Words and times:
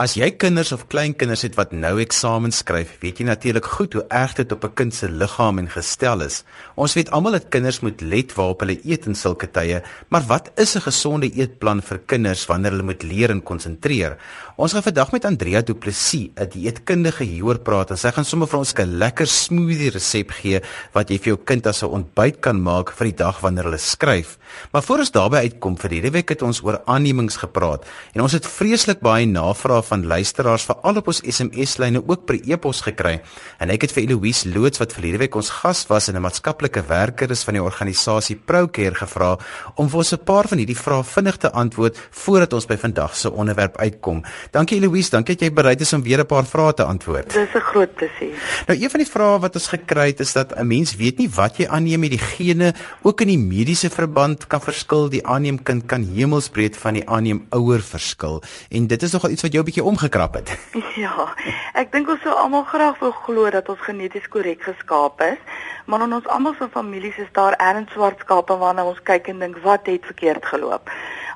As 0.00 0.14
jy 0.16 0.30
kinders 0.40 0.70
of 0.72 0.86
kleinkinders 0.88 1.42
het 1.44 1.58
wat 1.58 1.74
nou 1.76 1.98
eksamen 2.00 2.54
skryf, 2.56 2.94
weet 3.02 3.18
jy 3.20 3.26
natuurlik 3.28 3.66
goed 3.68 3.92
hoe 3.98 4.04
erg 4.08 4.32
dit 4.38 4.52
op 4.54 4.62
'n 4.64 4.72
kind 4.72 4.94
se 4.94 5.10
liggaam 5.10 5.58
en 5.58 5.68
gestel 5.68 6.22
is. 6.24 6.42
Ons 6.74 6.94
weet 6.94 7.10
almal 7.10 7.32
dat 7.32 7.50
kinders 7.50 7.80
moet 7.80 8.00
let 8.00 8.32
waarop 8.32 8.60
hulle 8.60 8.80
eet 8.82 9.06
in 9.06 9.14
sulke 9.14 9.50
tye, 9.52 9.82
maar 10.08 10.24
wat 10.26 10.50
is 10.56 10.74
'n 10.76 10.80
gesonde 10.80 11.28
eetplan 11.28 11.82
vir 11.82 11.98
kinders 12.06 12.46
wanneer 12.46 12.70
hulle 12.70 12.82
moet 12.82 13.02
leer 13.02 13.30
en 13.30 13.42
konsentreer? 13.42 14.16
Ons 14.56 14.72
gaan 14.72 14.82
vandag 14.82 15.12
met 15.12 15.24
Andrea 15.24 15.62
Du 15.62 15.74
Plessis, 15.74 16.30
'n 16.34 16.48
dieetkundige 16.48 17.24
hieroor 17.24 17.58
praat 17.58 17.90
en 17.90 17.96
sy 17.98 18.10
gaan 18.10 18.24
sommer 18.24 18.48
vir 18.48 18.58
ons 18.58 18.74
'n 18.74 18.98
lekker 18.98 19.26
smoothie 19.26 19.90
resep 19.90 20.30
gee 20.30 20.60
wat 20.92 21.10
jy 21.10 21.18
vir 21.18 21.26
jou 21.26 21.38
kind 21.44 21.66
as 21.66 21.82
'n 21.82 21.86
ontbyt 21.86 22.40
kan 22.40 22.62
maak 22.62 22.90
vir 22.90 23.04
die 23.04 23.16
dag 23.16 23.40
wanneer 23.40 23.64
hulle 23.64 23.78
skryf. 23.78 24.38
Maar 24.72 24.82
voor 24.82 24.98
ons 24.98 25.10
daarby 25.10 25.36
uitkom 25.36 25.76
vir 25.76 25.90
hierdie 25.90 26.12
week 26.12 26.28
het 26.28 26.42
ons 26.42 26.62
oor 26.62 26.80
aannemings 26.86 27.36
gepraat 27.36 27.84
en 28.14 28.22
ons 28.22 28.32
het 28.32 28.46
vreeslik 28.46 29.00
baie 29.00 29.26
navrae 29.26 29.82
van 29.90 30.06
luisteraars 30.06 30.66
veral 30.68 31.00
op 31.00 31.08
ons 31.10 31.20
SMS-lyne 31.26 32.02
ook 32.06 32.26
per 32.28 32.38
e-pos 32.46 32.82
gekry. 32.86 33.18
En 33.58 33.72
ek 33.74 33.86
het 33.86 33.94
vir 33.96 34.04
Eloise 34.06 34.48
Loots 34.54 34.80
wat 34.82 34.94
vir 34.94 35.08
hierdie 35.08 35.22
week 35.24 35.38
ons 35.38 35.50
gas 35.60 35.82
was 35.90 36.08
en 36.08 36.16
'n 36.16 36.22
maatskaplike 36.22 36.82
werker 36.88 37.30
is 37.30 37.44
van 37.44 37.54
die 37.54 37.62
organisasie 37.62 38.36
Procare 38.36 38.94
gevra 38.94 39.38
om 39.76 39.88
vir 39.88 39.98
ons 39.98 40.12
'n 40.12 40.24
paar 40.24 40.48
van 40.48 40.58
hierdie 40.58 40.76
vrae 40.76 41.02
vinnig 41.04 41.36
te 41.36 41.50
antwoord 41.50 41.98
voordat 42.10 42.52
ons 42.52 42.66
by 42.66 42.76
vandag 42.76 43.16
se 43.16 43.30
onderwerp 43.30 43.76
uitkom. 43.76 44.22
Dankie 44.50 44.78
Eloise, 44.78 45.10
dankie 45.10 45.34
dat 45.34 45.48
jy 45.48 45.52
bereid 45.52 45.80
is 45.80 45.92
om 45.92 46.02
weer 46.02 46.20
'n 46.20 46.26
paar 46.26 46.46
vrae 46.46 46.74
te 46.74 46.84
antwoord. 46.84 47.32
Dis 47.32 47.54
'n 47.54 47.60
groot 47.60 47.94
plesier. 47.94 48.34
Nou 48.66 48.78
een 48.78 48.90
van 48.90 49.00
die 49.00 49.10
vrae 49.10 49.38
wat 49.40 49.54
ons 49.54 49.68
gekry 49.68 50.06
het 50.06 50.20
is 50.20 50.32
dat 50.32 50.52
'n 50.56 50.66
mens 50.66 50.96
weet 50.96 51.18
nie 51.18 51.28
wat 51.28 51.56
jy 51.56 51.66
aanneem 51.66 52.00
met 52.00 52.10
diegene 52.10 52.74
ook 53.02 53.20
in 53.20 53.28
die 53.28 53.38
mediese 53.38 53.90
verband 53.90 54.46
kan 54.46 54.60
verskil. 54.60 55.08
Die 55.08 55.26
aanneemkind 55.26 55.86
kan 55.86 56.02
hemelsbreed 56.14 56.76
van 56.76 56.94
die 56.94 57.08
aanneemouer 57.08 57.82
verskil 57.82 58.42
en 58.70 58.86
dit 58.86 59.02
is 59.02 59.12
nogal 59.12 59.30
iets 59.30 59.42
wat 59.42 59.52
jou 59.52 59.62
'n 59.62 59.64
bietjie 59.64 59.79
omgekrap 59.84 60.34
het. 60.34 60.58
Ja. 61.04 61.34
Ek 61.74 61.92
dink 61.92 62.08
ons 62.08 62.20
sou 62.22 62.34
almal 62.34 62.64
graag 62.64 62.98
wou 62.98 63.12
glo 63.24 63.50
dat 63.50 63.68
ons 63.68 63.80
geneties 63.80 64.28
korrek 64.28 64.62
geskaap 64.62 65.20
is, 65.20 65.38
maar 65.86 66.02
in 66.04 66.12
ons 66.12 66.26
almal 66.26 66.54
se 66.58 66.68
families 66.72 67.16
is 67.18 67.32
daar 67.32 67.56
erns 67.58 67.92
swart 67.92 68.20
skape 68.20 68.56
waarna 68.56 68.84
ons 68.84 69.02
kyk 69.02 69.28
en 69.32 69.38
dink 69.38 69.58
wat 69.64 69.86
het 69.86 70.04
verkeerd 70.04 70.46
geloop. 70.46 70.90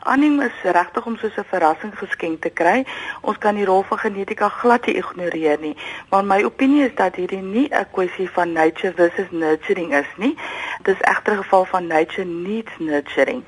Aanneem 0.05 0.41
is 0.45 0.57
regtig 0.63 1.07
om 1.07 1.17
soos 1.17 1.37
'n 1.41 1.49
verrassing 1.49 1.95
geskenk 1.99 2.43
te 2.43 2.51
kry. 2.51 2.85
Ons 3.21 3.39
kan 3.39 3.55
die 3.55 3.65
rol 3.65 3.83
van 3.83 3.99
genetika 3.99 4.49
glad 4.49 4.87
nie 4.87 4.97
ignoreer 4.97 5.59
nie, 5.61 5.77
maar 6.11 6.25
my 6.25 6.43
opinie 6.45 6.85
is 6.85 6.95
dat 6.95 7.17
hierdie 7.17 7.43
nie 7.43 7.69
'n 7.71 7.87
kwessie 7.91 8.31
van 8.31 8.53
nature 8.53 8.93
versus 8.93 9.31
nurturing 9.31 9.95
is 9.95 10.11
nie. 10.17 10.37
Dit 10.83 10.95
is 10.95 11.01
egter 11.01 11.33
'n 11.33 11.43
geval 11.43 11.65
van 11.65 11.87
nature 11.87 12.27
needs 12.27 12.73
nurturing. 12.79 13.45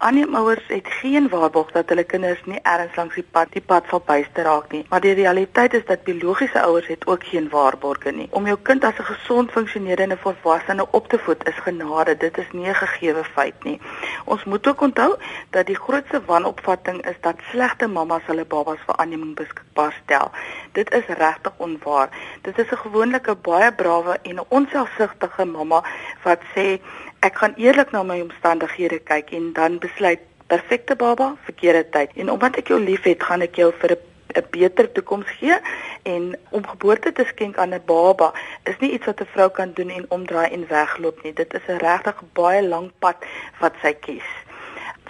Aanneemouers 0.00 0.66
het 0.66 0.86
geen 0.86 1.28
waarborg 1.28 1.70
dat 1.74 1.88
hulle 1.90 2.04
kinders 2.04 2.42
nie 2.46 2.58
ergens 2.62 2.96
langs 2.96 3.16
die 3.18 3.24
pad 3.36 3.48
die 3.50 3.62
pad 3.70 3.86
sal 3.90 3.98
byste 4.06 4.42
raak 4.46 4.68
nie, 4.70 4.84
maar 4.92 5.00
die 5.02 5.14
realiteit 5.18 5.72
is 5.74 5.82
dat 5.88 6.04
biologiese 6.06 6.60
ouers 6.62 6.86
het 6.86 7.06
ook 7.06 7.24
geen 7.26 7.48
waarborge 7.50 8.12
nie. 8.14 8.28
Om 8.30 8.46
jou 8.46 8.54
kind 8.62 8.84
as 8.84 8.98
'n 8.98 9.08
gesond 9.08 9.50
funksionerende 9.50 10.16
volwassene 10.16 10.86
op 10.90 11.08
te 11.08 11.18
voed 11.18 11.48
is 11.48 11.58
genade, 11.64 12.16
dit 12.16 12.38
is 12.38 12.50
nie 12.52 12.68
'n 12.68 12.74
gegeewe 12.74 13.24
feit 13.24 13.64
nie. 13.64 13.80
Ons 14.24 14.44
moet 14.44 14.68
ook 14.68 14.80
onthou 14.80 15.16
dat 15.50 15.66
die 15.66 15.76
grootste 15.76 16.22
wanopvatting 16.26 17.06
is 17.06 17.16
dat 17.20 17.36
slegte 17.50 17.86
mammas 17.86 18.22
hulle 18.26 18.44
babas 18.44 18.78
vir 18.86 18.96
aanneming 18.96 19.34
beskikbaar 19.34 19.94
stel. 20.04 20.30
Dit 20.72 20.92
is 20.94 21.06
regtig 21.06 21.52
onwaar. 21.56 22.08
Dit 22.42 22.58
is 22.58 22.70
'n 22.70 22.76
gewoonlike 22.76 23.34
baie 23.34 23.72
brawe 23.72 24.18
en 24.22 24.34
'n 24.36 24.46
onselfsugtige 24.48 25.44
mamma 25.44 25.82
wat 26.22 26.40
sê 26.54 26.80
ek 27.20 27.38
gaan 27.40 27.54
eerlik 27.56 27.90
na 27.90 28.02
my 28.02 28.20
omstandighede 28.20 28.98
kyk 29.10 29.32
en 29.34 29.52
dan 29.52 29.78
besluit 29.82 30.20
perfekte 30.46 30.96
baba 30.96 31.34
verkeerde 31.44 31.88
tyd. 31.90 32.10
En 32.16 32.30
omdat 32.30 32.56
ek 32.56 32.70
jou 32.72 32.80
liefhet 32.80 33.22
gaan 33.22 33.42
ek 33.42 33.56
jou 33.56 33.72
vir 33.80 33.96
'n 33.96 34.06
'n 34.38 34.46
beter 34.50 34.92
toekoms 34.92 35.30
gee 35.40 35.56
en 36.02 36.36
om 36.50 36.66
geboorte 36.66 37.12
te 37.12 37.24
skenk 37.24 37.56
aan 37.56 37.74
'n 37.74 37.82
baba 37.86 38.32
is 38.64 38.78
nie 38.78 38.92
iets 38.92 39.06
wat 39.06 39.20
'n 39.20 39.32
vrou 39.34 39.48
kan 39.48 39.72
doen 39.72 39.90
en 39.90 40.04
omdraai 40.08 40.50
en 40.52 40.66
wegloop 40.68 41.22
nie. 41.22 41.32
Dit 41.32 41.54
is 41.54 41.66
'n 41.68 41.78
regtig 41.78 42.22
baie 42.32 42.62
lang 42.62 42.92
pad 42.98 43.16
wat 43.60 43.74
sy 43.82 43.92
kies 43.92 44.28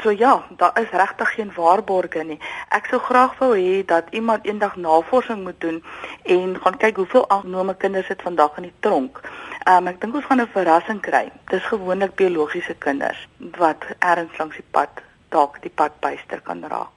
So 0.03 0.10
ja, 0.10 0.47
daar 0.56 0.81
is 0.81 0.91
regtig 0.91 1.34
geen 1.34 1.50
waarborge 1.54 2.22
nie. 2.22 2.38
Ek 2.70 2.86
sou 2.86 3.00
graag 3.03 3.38
wou 3.38 3.54
hê 3.56 3.84
dat 3.84 4.06
iemand 4.10 4.44
eendag 4.47 4.76
navorsing 4.76 5.42
moet 5.42 5.60
doen 5.60 5.82
en 6.22 6.54
gaan 6.62 6.76
kyk 6.76 6.97
hoeveel 6.97 7.28
aangenome 7.28 7.75
kinders 7.76 8.06
sit 8.06 8.22
vandag 8.22 8.56
in 8.56 8.69
die 8.69 8.76
tronk. 8.81 9.19
Ehm 9.64 9.76
um, 9.76 9.91
ek 9.91 10.00
dink 10.00 10.14
ons 10.14 10.25
gaan 10.25 10.41
'n 10.41 10.54
verrassing 10.54 11.00
kry. 11.00 11.32
Dis 11.50 11.66
gewoonlik 11.72 12.14
biologiese 12.14 12.75
kinders 12.78 13.28
wat 13.58 13.84
ergens 13.98 14.38
langs 14.38 14.56
die 14.56 14.70
pad 14.70 15.03
dalk 15.28 15.58
die 15.62 15.75
pad 15.75 15.92
byster 16.00 16.41
kan 16.41 16.64
raak. 16.69 16.94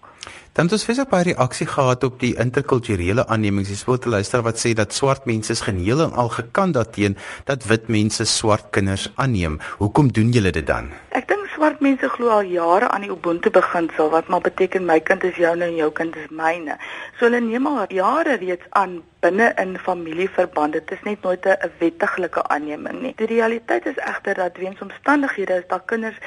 Dan 0.54 0.68
het 0.68 0.74
ons 0.76 0.84
feeslik 0.84 1.10
baie 1.10 1.24
reaksie 1.24 1.68
gehad 1.68 2.04
op 2.04 2.20
die 2.20 2.34
interkulturele 2.36 3.24
aannemings. 3.28 3.70
Jy 3.72 3.76
spoel 3.80 3.98
te 3.98 4.10
luister 4.10 4.44
wat 4.46 4.60
sê 4.60 4.74
dat 4.78 4.94
swart 4.94 5.26
mense 5.26 5.52
is 5.56 5.64
geneel 5.66 6.04
en 6.06 6.14
al 6.14 6.30
gekant 6.30 6.74
daarteen 6.78 7.18
dat 7.48 7.64
wit 7.72 7.88
mense 7.88 8.26
swart 8.26 8.70
kinders 8.76 9.10
aanneem. 9.16 9.60
Hoekom 9.80 10.12
doen 10.12 10.30
julle 10.36 10.52
dit 10.52 10.68
dan? 10.68 10.92
Ek 11.10 11.28
dink 11.28 11.41
swart 11.62 11.82
mense 11.86 12.08
glo 12.10 12.30
al 12.34 12.48
jare 12.50 12.88
aan 12.90 13.04
die 13.06 13.12
ubuntu 13.14 13.52
beginsel 13.54 14.08
wat 14.10 14.30
maar 14.34 14.42
beteken 14.42 14.88
my 14.88 14.98
kind 15.10 15.28
is 15.30 15.38
joune 15.38 15.68
en 15.68 15.76
jou 15.78 15.92
kind 16.00 16.16
is 16.18 16.34
myne. 16.42 16.80
So 17.20 17.28
hulle 17.28 17.44
neem 17.46 17.70
al 17.70 17.86
jare 17.94 18.40
reeds 18.42 18.66
aan 18.82 19.04
binne 19.22 19.52
in 19.62 19.78
familieverbande. 19.78 20.80
Dit 20.80 20.92
is 20.92 21.04
net 21.06 21.22
nooit 21.22 21.46
'n 21.46 21.72
wettiglike 21.80 22.42
aanneming 22.48 23.02
nie. 23.02 23.14
Die 23.16 23.28
realiteit 23.28 23.86
is 23.86 23.98
egter 23.98 24.34
dat 24.34 24.58
weens 24.58 24.82
omstandighede 24.82 25.54
is 25.54 25.68
daar 25.68 25.84
kinders 25.86 26.18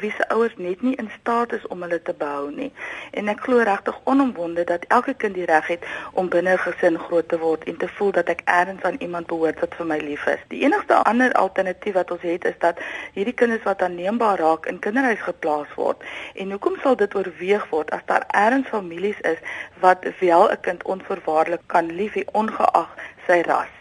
wie 0.00 0.12
se 0.16 0.28
ouers 0.28 0.56
net 0.56 0.82
nie 0.82 0.94
in 0.96 1.10
staat 1.20 1.52
is 1.52 1.66
om 1.66 1.82
hulle 1.82 2.02
te 2.02 2.14
behou 2.18 2.50
nie. 2.50 2.72
En 3.10 3.28
ek 3.28 3.40
glo 3.40 3.58
regtig 3.58 4.00
onomwonde 4.04 4.64
dat 4.64 4.84
elke 4.88 5.14
kind 5.14 5.34
die 5.34 5.44
reg 5.44 5.66
het 5.66 5.86
om 6.12 6.28
binne 6.28 6.52
'n 6.52 6.58
gesin 6.58 6.98
groot 6.98 7.28
te 7.28 7.38
word 7.38 7.64
en 7.64 7.76
te 7.76 7.88
voel 7.88 8.12
dat 8.12 8.28
ek 8.28 8.40
ergens 8.44 8.82
aan 8.82 8.96
iemand 8.98 9.26
behoort 9.26 9.60
wat 9.60 9.74
vir 9.74 9.86
my 9.86 9.98
lief 9.98 10.26
is. 10.26 10.40
Die 10.48 10.62
enigste 10.62 10.94
ander 10.94 11.32
alternatief 11.32 11.94
wat 11.94 12.10
ons 12.10 12.22
het 12.22 12.44
is 12.44 12.58
dat 12.58 12.78
hierdie 13.12 13.34
kinders 13.34 13.62
wat 13.62 13.82
aanneembaar 13.82 14.38
raak 14.38 14.66
in 14.66 14.78
kinderhuis 14.84 15.22
geplaas 15.22 15.70
word. 15.78 16.02
En 16.34 16.50
hoekom 16.50 16.76
sal 16.82 16.96
dit 16.96 17.14
oorweeg 17.14 17.66
word 17.70 17.90
as 17.96 18.04
daar 18.10 18.26
ergens 18.28 18.68
families 18.74 19.20
is 19.32 19.38
wat 19.84 20.06
wel 20.20 20.50
'n 20.50 20.60
kind 20.60 20.82
onvoorwaardelik 20.82 21.64
kan 21.66 21.92
lief 22.00 22.14
hê 22.18 22.24
ongeag 22.32 22.90
sy 23.26 23.40
ras. 23.46 23.72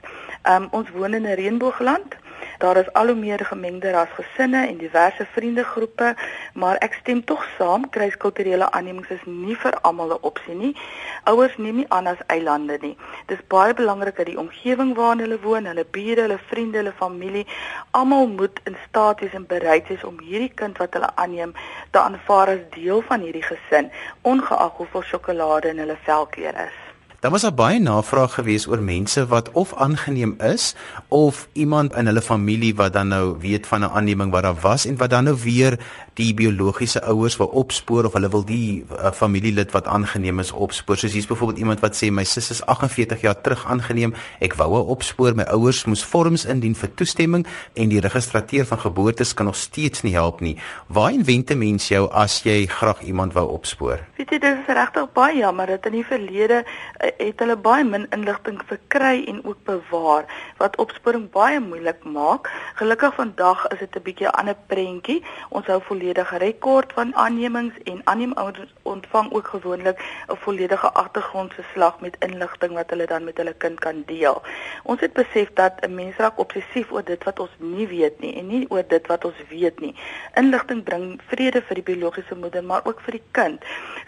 Um 0.54 0.68
ons 0.72 0.90
woon 0.90 1.14
in 1.14 1.28
'n 1.28 1.40
reënboogland. 1.42 2.21
Daar 2.62 2.78
is 2.78 2.94
al 2.94 3.08
hoe 3.08 3.16
meer 3.16 3.46
gemengde 3.46 3.92
rasgesinne 3.92 4.68
en 4.68 4.78
diverse 4.78 5.26
vriendegroepe, 5.32 6.16
maar 6.54 6.78
ek 6.86 6.94
stem 6.94 7.24
tog 7.26 7.46
saam, 7.58 7.88
kruiskulturele 7.90 8.68
aannemings 8.72 9.10
is 9.16 9.24
nie 9.26 9.56
vir 9.64 9.78
almal 9.82 10.14
'n 10.14 10.22
opsie 10.30 10.54
nie. 10.60 10.76
Ouers 11.24 11.58
neem 11.58 11.76
nie 11.76 11.88
aan 11.90 12.08
as 12.12 12.22
eilande 12.28 12.78
nie. 12.82 12.98
Dit 13.26 13.40
is 13.40 13.48
baie 13.48 13.74
belangrik 13.74 14.16
dat 14.18 14.30
die 14.30 14.38
omgewing 14.38 14.94
waarin 14.96 15.24
hulle 15.26 15.40
woon, 15.48 15.66
hulle 15.66 15.86
bure, 15.86 16.22
hulle 16.22 16.40
vriende, 16.52 16.78
hulle 16.78 16.94
familie, 17.02 17.48
almal 17.92 18.28
moet 18.28 18.60
in 18.64 18.78
staat 18.88 19.20
wees 19.20 19.34
en 19.34 19.48
bereid 19.48 19.88
wees 19.88 20.04
om 20.04 20.20
hierdie 20.20 20.54
kind 20.54 20.78
wat 20.78 20.94
hulle 20.94 21.16
aanneem 21.16 21.54
te 21.92 22.00
aanvaar 22.00 22.48
as 22.48 22.64
deel 22.70 23.02
van 23.02 23.22
hierdie 23.22 23.48
gesin, 23.50 23.92
ongeag 24.22 24.78
hoeveel 24.78 25.02
sjokolade 25.02 25.70
in 25.70 25.78
hulle 25.78 25.98
velkleur 26.06 26.66
is. 26.70 26.91
Dan 27.22 27.32
was 27.32 27.42
daar 27.46 27.54
baie 27.54 27.80
navraag 27.80 28.34
gewees 28.34 28.64
oor 28.66 28.82
mense 28.82 29.28
wat 29.30 29.52
of 29.54 29.76
aangeneem 29.78 30.34
is 30.42 30.72
of 31.08 31.48
iemand 31.54 31.94
in 31.94 32.10
hulle 32.10 32.22
familie 32.22 32.72
wat 32.76 32.96
dan 32.98 33.14
nou 33.14 33.36
weet 33.40 33.68
van 33.70 33.86
'n 33.86 33.94
aanneming 33.94 34.32
wat 34.34 34.42
daar 34.42 34.58
was 34.62 34.86
en 34.86 34.98
wat 34.98 35.10
dan 35.10 35.24
nou 35.24 35.38
weer 35.44 35.78
die 36.20 36.34
biologiese 36.36 37.02
ouers 37.08 37.38
wil 37.40 37.48
opspoor 37.62 38.06
of 38.10 38.16
hulle 38.18 38.30
wil 38.32 38.44
die 38.48 38.84
uh, 38.84 39.12
familielid 39.16 39.72
wat 39.72 39.88
aangeneem 39.88 40.42
is 40.44 40.52
opspoor. 40.52 41.00
Soos 41.00 41.16
hier's 41.16 41.30
byvoorbeeld 41.30 41.62
iemand 41.64 41.84
wat 41.84 41.96
sê 41.96 42.12
my 42.12 42.26
sussie 42.28 42.58
is 42.58 42.64
48 42.68 43.24
jaar 43.24 43.38
terug 43.42 43.64
aangeneem. 43.66 44.14
Ek 44.44 44.58
wou 44.60 44.68
haar 44.76 44.92
opspoor. 44.92 45.36
My 45.38 45.48
ouers 45.56 45.86
moes 45.88 46.04
vorms 46.04 46.44
indien 46.46 46.76
vir 46.76 46.92
toestemming 47.00 47.46
en 47.80 47.94
die 47.94 48.02
registrateur 48.04 48.68
van 48.68 48.84
geboortes 48.84 49.34
kan 49.38 49.48
nog 49.48 49.56
steeds 49.56 50.04
nie 50.04 50.14
help 50.18 50.42
nie. 50.44 50.58
Waarheen 50.88 51.24
wend 51.24 51.52
'n 51.52 51.58
mens 51.58 51.88
jou 51.88 52.10
as 52.12 52.42
jy 52.44 52.66
graag 52.68 53.02
iemand 53.02 53.34
wou 53.34 53.48
opspoor? 53.48 54.00
Weet 54.18 54.30
jy, 54.32 54.40
dit 54.40 54.58
is 54.58 54.76
regtig 54.76 55.14
baie 55.14 55.38
jammer 55.38 55.68
dat 55.68 55.86
in 55.86 55.92
die 55.92 56.06
verlede 56.06 56.64
uh, 56.64 57.10
het 57.18 57.40
hulle 57.40 57.56
baie 57.56 57.84
min 57.84 58.08
inligting 58.12 58.60
verkry 58.68 59.24
en 59.28 59.46
ook 59.46 59.64
bewaar 59.64 60.26
wat 60.58 60.78
opsporing 60.78 61.30
baie 61.32 61.60
moeilik 61.60 62.04
maak. 62.04 62.52
Gelukkig 62.76 63.16
vandag 63.16 63.68
is 63.68 63.80
dit 63.80 63.96
'n 63.96 64.04
bietjie 64.04 64.28
'n 64.28 64.36
ander 64.40 64.58
prentjie. 64.68 65.24
Ons 65.50 65.66
hou 65.68 65.80
volledige 66.02 66.38
rekord 66.38 66.94
van 66.94 67.16
aannemings 67.16 67.76
en 67.84 68.02
aanneemouers 68.04 68.74
ontvang 68.82 69.34
ook 69.34 69.48
gewoonlik 69.48 69.98
'n 70.28 70.36
volledige 70.36 70.92
agtergrondverslag 70.92 72.00
met 72.00 72.16
inligting 72.20 72.74
wat 72.74 72.90
hulle 72.90 73.06
dan 73.06 73.24
met 73.24 73.38
hulle 73.38 73.54
kind 73.54 73.80
kan 73.80 74.04
deel. 74.06 74.42
Ons 74.84 75.00
het 75.00 75.14
besef 75.14 75.54
dat 75.54 75.74
'n 75.80 75.96
mens 75.96 76.16
raak 76.16 76.40
obsessief 76.40 76.92
oor 76.92 77.04
dit 77.04 77.24
wat 77.24 77.40
ons 77.40 77.50
nie 77.58 77.88
weet 77.88 78.20
nie 78.20 78.36
en 78.36 78.48
nie 78.48 78.66
oor 78.70 78.84
dit 78.88 79.08
wat 79.08 79.26
ons 79.26 79.40
weet 79.50 79.80
nie. 79.80 79.96
Inligting 80.34 80.84
bring 80.84 81.22
vrede 81.28 81.62
vir 81.62 81.76
die 81.76 81.90
biologiese 81.94 82.36
moeder 82.36 82.64
maar 82.64 82.82
ook 82.84 83.02
vir 83.02 83.12
die 83.12 83.28
kind. 83.32 83.64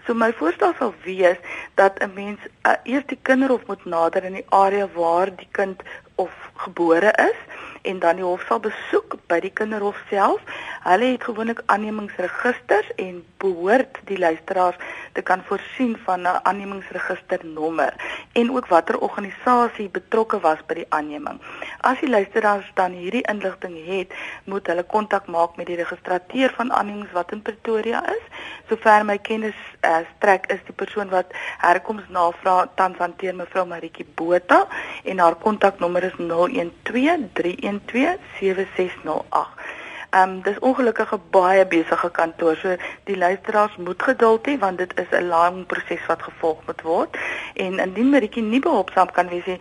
So 0.06 0.14
my 0.14 0.32
voorstel 0.32 0.74
sal 0.78 0.94
wees 1.04 1.38
dat 1.74 1.98
'n 1.98 2.14
mens 2.14 2.40
'n 2.62 2.78
eers 2.82 3.06
die 3.06 3.18
kinderhof 3.22 3.66
moet 3.66 3.84
nader 3.84 4.24
in 4.24 4.32
die 4.32 4.46
area 4.48 4.88
waar 4.94 5.36
die 5.36 5.48
kind 5.50 5.82
of 6.14 6.30
gebore 6.54 7.12
is 7.12 7.38
en 7.82 7.98
dan 7.98 8.16
die 8.16 8.24
hof 8.24 8.44
sal 8.48 8.60
besoek 8.64 9.16
by 9.28 9.40
die 9.44 9.52
kinderhof 9.52 9.98
self. 10.08 10.40
Hulle 10.86 11.10
het 11.12 11.24
gewoonlik 11.24 11.60
aannemingsregisters 11.66 12.88
en 12.96 13.20
behoort 13.42 14.00
die 14.08 14.18
luisteraars 14.18 14.80
te 15.14 15.22
kan 15.22 15.42
voorsien 15.48 15.96
van 16.04 16.20
'n 16.20 16.40
aannemingsregisternommer 16.42 17.92
en 18.32 18.50
ook 18.54 18.66
watter 18.66 18.98
organisasie 18.98 19.88
betrokke 19.88 20.40
was 20.40 20.58
by 20.66 20.74
die 20.74 20.86
aanneming. 20.88 21.40
As 21.80 22.00
die 22.00 22.08
luisteraars 22.08 22.70
dan 22.74 22.92
hierdie 22.92 23.26
inligting 23.32 23.76
het, 23.86 24.14
moet 24.44 24.66
hulle 24.66 24.82
kontak 24.82 25.26
maak 25.26 25.56
met 25.56 25.66
die 25.66 25.76
registrateur 25.76 26.52
van 26.56 26.72
aannemings 26.72 27.12
wat 27.12 27.32
in 27.32 27.42
Pretoria 27.42 28.02
is. 28.08 28.24
Sover 28.68 29.04
my 29.04 29.18
kennis 29.18 29.58
uh, 29.80 29.96
strek 30.16 30.46
is 30.46 30.60
die 30.64 30.74
persoon 30.74 31.08
wat 31.08 31.26
herkomsnavraag 31.58 32.74
tans 32.74 32.98
hanteer 32.98 33.34
mevrou 33.34 33.66
Maritjie 33.66 34.06
Botha 34.14 34.66
en 35.04 35.18
haar 35.18 35.34
kontaknommer 35.34 36.02
is 36.02 36.18
012 36.18 37.20
312 37.32 38.18
7608. 38.40 39.73
Ehm 40.14 40.30
um, 40.30 40.42
dis 40.42 40.58
ongelukkig 40.58 41.12
'n 41.14 41.22
baie 41.30 41.66
besige 41.66 42.10
kantoor. 42.10 42.56
So 42.56 42.76
die 43.04 43.16
luisteraars 43.16 43.76
moet 43.76 44.02
geduld 44.02 44.46
hê 44.48 44.58
want 44.58 44.78
dit 44.78 44.92
is 45.02 45.10
'n 45.10 45.26
lang 45.28 45.66
proses 45.66 46.06
wat 46.06 46.22
gevolg 46.22 46.58
moet 46.66 46.82
word. 46.82 47.16
En 47.54 47.78
indien 47.78 48.10
Maritjie 48.10 48.42
nie 48.42 48.60
behulpsaam 48.60 49.10
kan 49.10 49.28
wees 49.28 49.46
nie, 49.46 49.60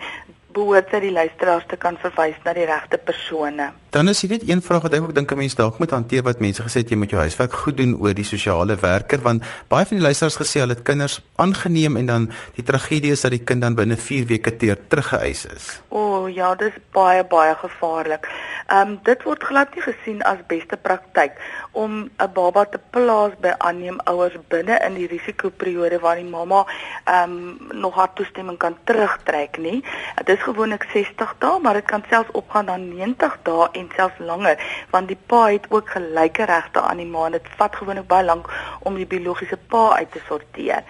behoort 0.54 0.92
sy 0.92 1.00
die 1.04 1.14
luisteraars 1.14 1.66
te 1.70 1.78
kan 1.82 1.98
verwys 2.02 2.38
na 2.46 2.54
die 2.54 2.66
regte 2.70 2.98
persone. 2.98 3.72
Dan 3.94 4.10
is 4.10 4.22
dit 4.22 4.48
een 4.50 4.62
vraag 4.62 4.86
wat 4.86 4.94
ek 4.94 5.02
ook 5.02 5.16
dink 5.16 5.32
'n 5.32 5.38
mens 5.38 5.56
dalk 5.56 5.80
moet 5.80 5.92
hanteer 5.92 6.24
wat 6.24 6.40
mense 6.40 6.62
gesê 6.62 6.82
het 6.82 6.90
jy 6.90 6.98
moet 6.98 7.10
jou 7.10 7.22
huiswerk 7.22 7.54
goed 7.54 7.78
doen 7.78 7.96
oor 8.02 8.14
die 8.14 8.24
sosiale 8.26 8.76
werker 8.76 9.22
want 9.22 9.44
baie 9.68 9.86
van 9.86 9.98
die 9.98 10.06
luisteraars 10.06 10.38
gesê 10.38 10.60
hulle 10.60 10.74
het 10.74 10.84
kinders 10.84 11.22
aangeneem 11.36 11.98
en 11.98 12.06
dan 12.06 12.32
die 12.56 12.64
tragedie 12.64 13.12
is 13.12 13.22
dat 13.22 13.32
die 13.32 13.44
kind 13.44 13.62
dan 13.62 13.76
binne 13.76 13.98
4 13.98 14.26
weke 14.28 14.58
teer 14.58 14.78
teruggeëis 14.88 15.46
is. 15.46 15.82
O 15.90 15.98
oh, 15.98 16.30
ja, 16.30 16.56
dis 16.56 16.74
baie 16.92 17.24
baie 17.24 17.56
gevaarlik. 17.56 18.30
Ehm 18.68 18.90
um, 18.90 19.00
dit 19.04 19.24
word 19.24 19.44
glad 19.44 19.74
nie 19.76 19.84
gesien 19.84 20.22
as 20.24 20.40
beste 20.48 20.78
praktyk 20.78 21.40
om 21.72 21.92
'n 22.04 22.32
baba 22.34 22.66
te 22.66 22.80
plaas 22.90 23.34
by 23.40 23.52
aanneemouers 23.58 24.38
binne 24.48 24.78
in 24.88 24.94
die 24.94 25.08
risikoperiode 25.08 26.00
waar 26.00 26.16
die 26.16 26.30
mamma 26.30 26.66
ehm 27.04 27.32
um, 27.32 27.80
nog 27.86 27.96
haar 27.96 28.14
toestemming 28.14 28.58
kan 28.58 28.78
terugtrek 28.84 29.58
nie. 29.58 29.84
Dit 30.16 30.38
is 30.38 30.44
gewoonlik 30.44 30.86
60 30.94 31.36
dae, 31.40 31.60
maar 31.60 31.74
dit 31.74 31.86
kan 31.86 32.04
selfs 32.10 32.32
opgaan 32.32 32.66
na 32.66 32.78
90 32.78 33.38
dae 33.44 33.68
en 33.72 33.90
selfs 33.96 34.20
langer 34.20 34.58
want 34.90 35.08
die 35.08 35.20
pa 35.26 35.46
het 35.46 35.66
ook 35.70 35.90
gelyke 35.90 36.46
regte 36.46 36.82
aan 36.82 36.98
die 36.98 37.06
ma 37.06 37.26
en 37.26 37.32
dit 37.32 37.48
vat 37.58 37.76
gewoonlik 37.76 38.08
baie 38.08 38.26
lank 38.26 38.48
om 38.80 38.96
die 38.96 39.08
biologiese 39.08 39.58
pa 39.58 39.96
uit 39.96 40.12
te 40.12 40.22
sorteer. 40.28 40.84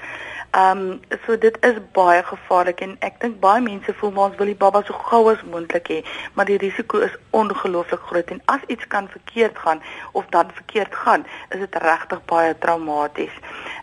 Ehm 0.56 0.78
um, 0.78 1.00
so 1.26 1.38
dit 1.38 1.58
is 1.66 1.78
baie 1.92 2.24
gevaarlik 2.24 2.82
en 2.86 2.92
ek 3.08 3.16
dink 3.22 3.40
baie 3.42 3.62
mense 3.66 3.94
voel 3.98 4.12
maar 4.14 4.28
ons 4.30 4.36
wil 4.42 4.52
die 4.52 4.60
baba 4.64 4.84
so 4.86 4.94
gou 5.10 5.22
as 5.32 5.42
moontlik 5.50 5.90
hê, 5.90 5.98
maar 6.34 6.46
die 6.46 6.58
risiko 6.62 7.00
is 7.08 7.16
ongelooflik 7.40 8.04
groot 8.10 8.30
en 8.36 8.42
as 8.54 8.68
iets 8.76 8.86
kan 8.92 9.08
verkeerd 9.16 9.58
gaan 9.64 9.82
of 10.12 10.28
dan 10.36 10.54
verkeerd 10.60 10.94
gaan, 11.06 11.26
is 11.50 11.64
dit 11.64 11.80
regtig 11.86 12.22
baie 12.30 12.54
traumaties. 12.66 13.34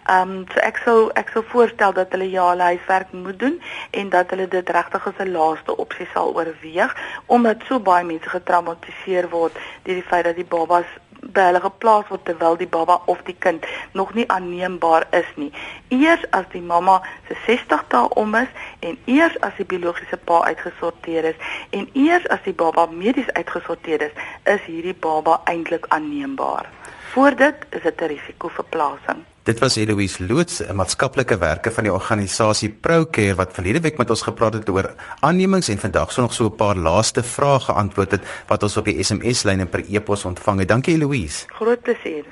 Ehm 0.06 0.37
um, 0.37 0.46
so 0.52 0.62
ek 0.69 0.78
sou 0.84 0.96
ek 1.25 1.34
sou 1.34 1.43
voorstel 1.50 1.99
dat 1.99 2.14
hulle 2.14 2.31
ja 2.31 2.46
hulle 2.52 2.70
huiswerk 2.70 3.19
moet 3.19 3.43
doen 3.43 3.58
en 3.90 4.14
dat 4.14 4.31
hulle 4.31 4.46
dit 4.55 4.75
regtig 4.78 5.11
as 5.11 5.19
'n 5.26 5.34
laaste 5.34 5.76
opsie 5.76 6.08
sal 6.14 6.34
oorweeg 6.38 6.94
omdat 7.26 7.66
so 7.66 7.82
baie 7.90 8.06
mense 8.14 8.31
getraumatiseer 8.38 9.28
word 9.34 9.58
deur 9.82 9.99
die 9.99 10.11
feit 10.14 10.25
dat 10.25 10.38
die 10.38 10.50
babas 10.56 10.87
by 11.35 11.47
hulle 11.49 11.61
geplaas 11.65 12.09
word 12.11 12.25
terwyl 12.29 12.59
die 12.61 12.69
baba 12.77 13.00
of 13.12 13.23
die 13.29 13.37
kind 13.47 13.67
nog 13.99 14.15
nie 14.15 14.27
aanneembaar 14.37 15.06
is 15.21 15.31
nie. 15.37 15.50
Eers 15.88 16.25
as 16.37 16.49
die 16.53 16.62
mamma 16.73 17.00
se 17.29 17.37
60 17.47 17.85
dae 17.94 18.09
om 18.23 18.35
is 18.35 18.49
en 18.81 18.99
eers 19.05 19.38
as 19.47 19.56
die 19.59 19.69
biologiese 19.73 20.19
pa 20.31 20.43
uitgesorteer 20.50 21.31
is 21.32 21.49
en 21.71 21.88
eers 21.93 22.29
as 22.29 22.43
die 22.44 22.56
baba 22.65 22.87
medies 22.93 23.31
uitgesorteer 23.35 24.09
is, 24.11 24.25
is 24.44 24.62
hierdie 24.67 24.97
baba 25.06 25.41
eintlik 25.44 25.87
aanneembaar. 25.88 26.69
Voor 27.11 27.35
dit 27.37 27.55
is 27.71 27.83
dit 27.83 28.01
'n 28.01 28.05
risiko 28.05 28.49
vir 28.49 28.65
plasing. 28.65 29.25
Dit 29.43 29.59
was 29.59 29.77
Eloise 29.77 30.27
Loots, 30.27 30.61
'n 30.62 30.75
maatskaplike 30.75 31.39
werker 31.39 31.73
van 31.73 31.85
die 31.85 31.93
organisasie 31.93 32.69
ProCare 32.69 33.35
wat 33.35 33.53
verlede 33.53 33.81
week 33.81 33.99
met 33.99 34.11
ons 34.11 34.23
gepraat 34.23 34.53
het 34.53 34.69
oor 34.69 34.95
aannemings 35.21 35.69
en 35.69 35.79
vandag 35.79 36.12
so 36.12 36.23
nog 36.23 36.33
so 36.33 36.45
'n 36.45 36.55
paar 36.55 36.77
laaste 36.77 37.23
vrae 37.23 37.61
geantwoord 37.61 38.11
het 38.11 38.23
wat 38.47 38.62
ons 38.62 38.77
op 38.77 38.85
die 38.85 39.03
SMS-lyn 39.03 39.61
en 39.61 39.69
per 39.69 39.85
e-pos 39.89 40.25
ontvang 40.25 40.59
het. 40.59 40.69
Dankie 40.69 40.95
Eloise. 40.95 41.47
Groot 41.49 41.83
plesier. 41.83 42.25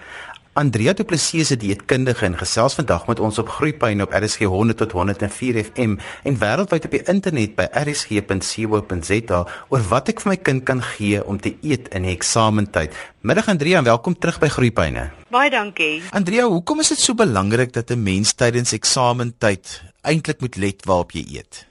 Andrea 0.58 0.92
Du 0.92 1.04
Plessis 1.04 1.40
is 1.40 1.50
'n 1.54 1.58
dieetkundige 1.62 2.24
en 2.24 2.36
gesels 2.36 2.74
vandag 2.74 3.06
met 3.06 3.20
ons 3.20 3.38
op 3.38 3.48
Groepyne 3.48 4.02
op 4.02 4.12
RSG 4.12 4.38
100 4.38 4.78
tot 4.78 4.92
104 4.92 5.64
FM 5.64 5.92
en 6.22 6.38
wêreldwyd 6.38 6.84
op 6.84 6.90
die 6.90 7.02
internet 7.02 7.54
by 7.54 7.66
rsg.co.za 7.70 9.38
oor 9.68 9.82
wat 9.88 10.08
ek 10.08 10.20
vir 10.20 10.30
my 10.30 10.36
kind 10.36 10.64
kan 10.64 10.82
gee 10.82 11.22
om 11.24 11.38
te 11.38 11.54
eet 11.62 11.88
in 11.94 12.02
die 12.02 12.10
eksamentyd. 12.10 12.90
Middag 13.20 13.48
Andrea, 13.48 13.82
welkom 13.82 14.18
terug 14.18 14.40
by 14.40 14.48
Groepyne. 14.48 15.10
Baie 15.30 15.50
dankie. 15.50 16.02
Andrea, 16.10 16.48
hoekom 16.48 16.80
is 16.80 16.88
dit 16.88 16.98
so 16.98 17.14
belangrik 17.14 17.72
dat 17.72 17.90
'n 17.90 18.02
mens 18.02 18.34
tydens 18.34 18.72
eksamentyd 18.72 19.82
eintlik 20.02 20.40
moet 20.40 20.56
let 20.56 20.84
waarop 20.84 21.12
jy 21.12 21.24
eet? 21.38 21.66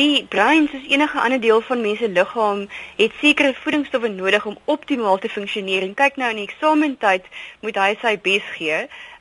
Die 0.00 0.24
brein 0.24 0.68
soos 0.72 0.86
enige 0.88 1.20
ander 1.20 1.40
deel 1.40 1.60
van 1.60 1.82
mense 1.84 2.08
liggaam 2.08 2.62
het 2.96 3.12
sekere 3.20 3.52
voedingsstowwe 3.54 4.08
nodig 4.08 4.46
om 4.48 4.56
optimaal 4.64 5.18
te 5.18 5.28
funksioneer. 5.28 5.82
En 5.84 5.92
kyk 5.94 6.16
nou 6.16 6.30
in 6.32 6.38
die 6.40 6.46
eksamentyd 6.48 7.26
moet 7.60 7.76
hy 7.76 7.90
sy 8.00 8.14
bes 8.24 8.46
gee. 8.54 8.78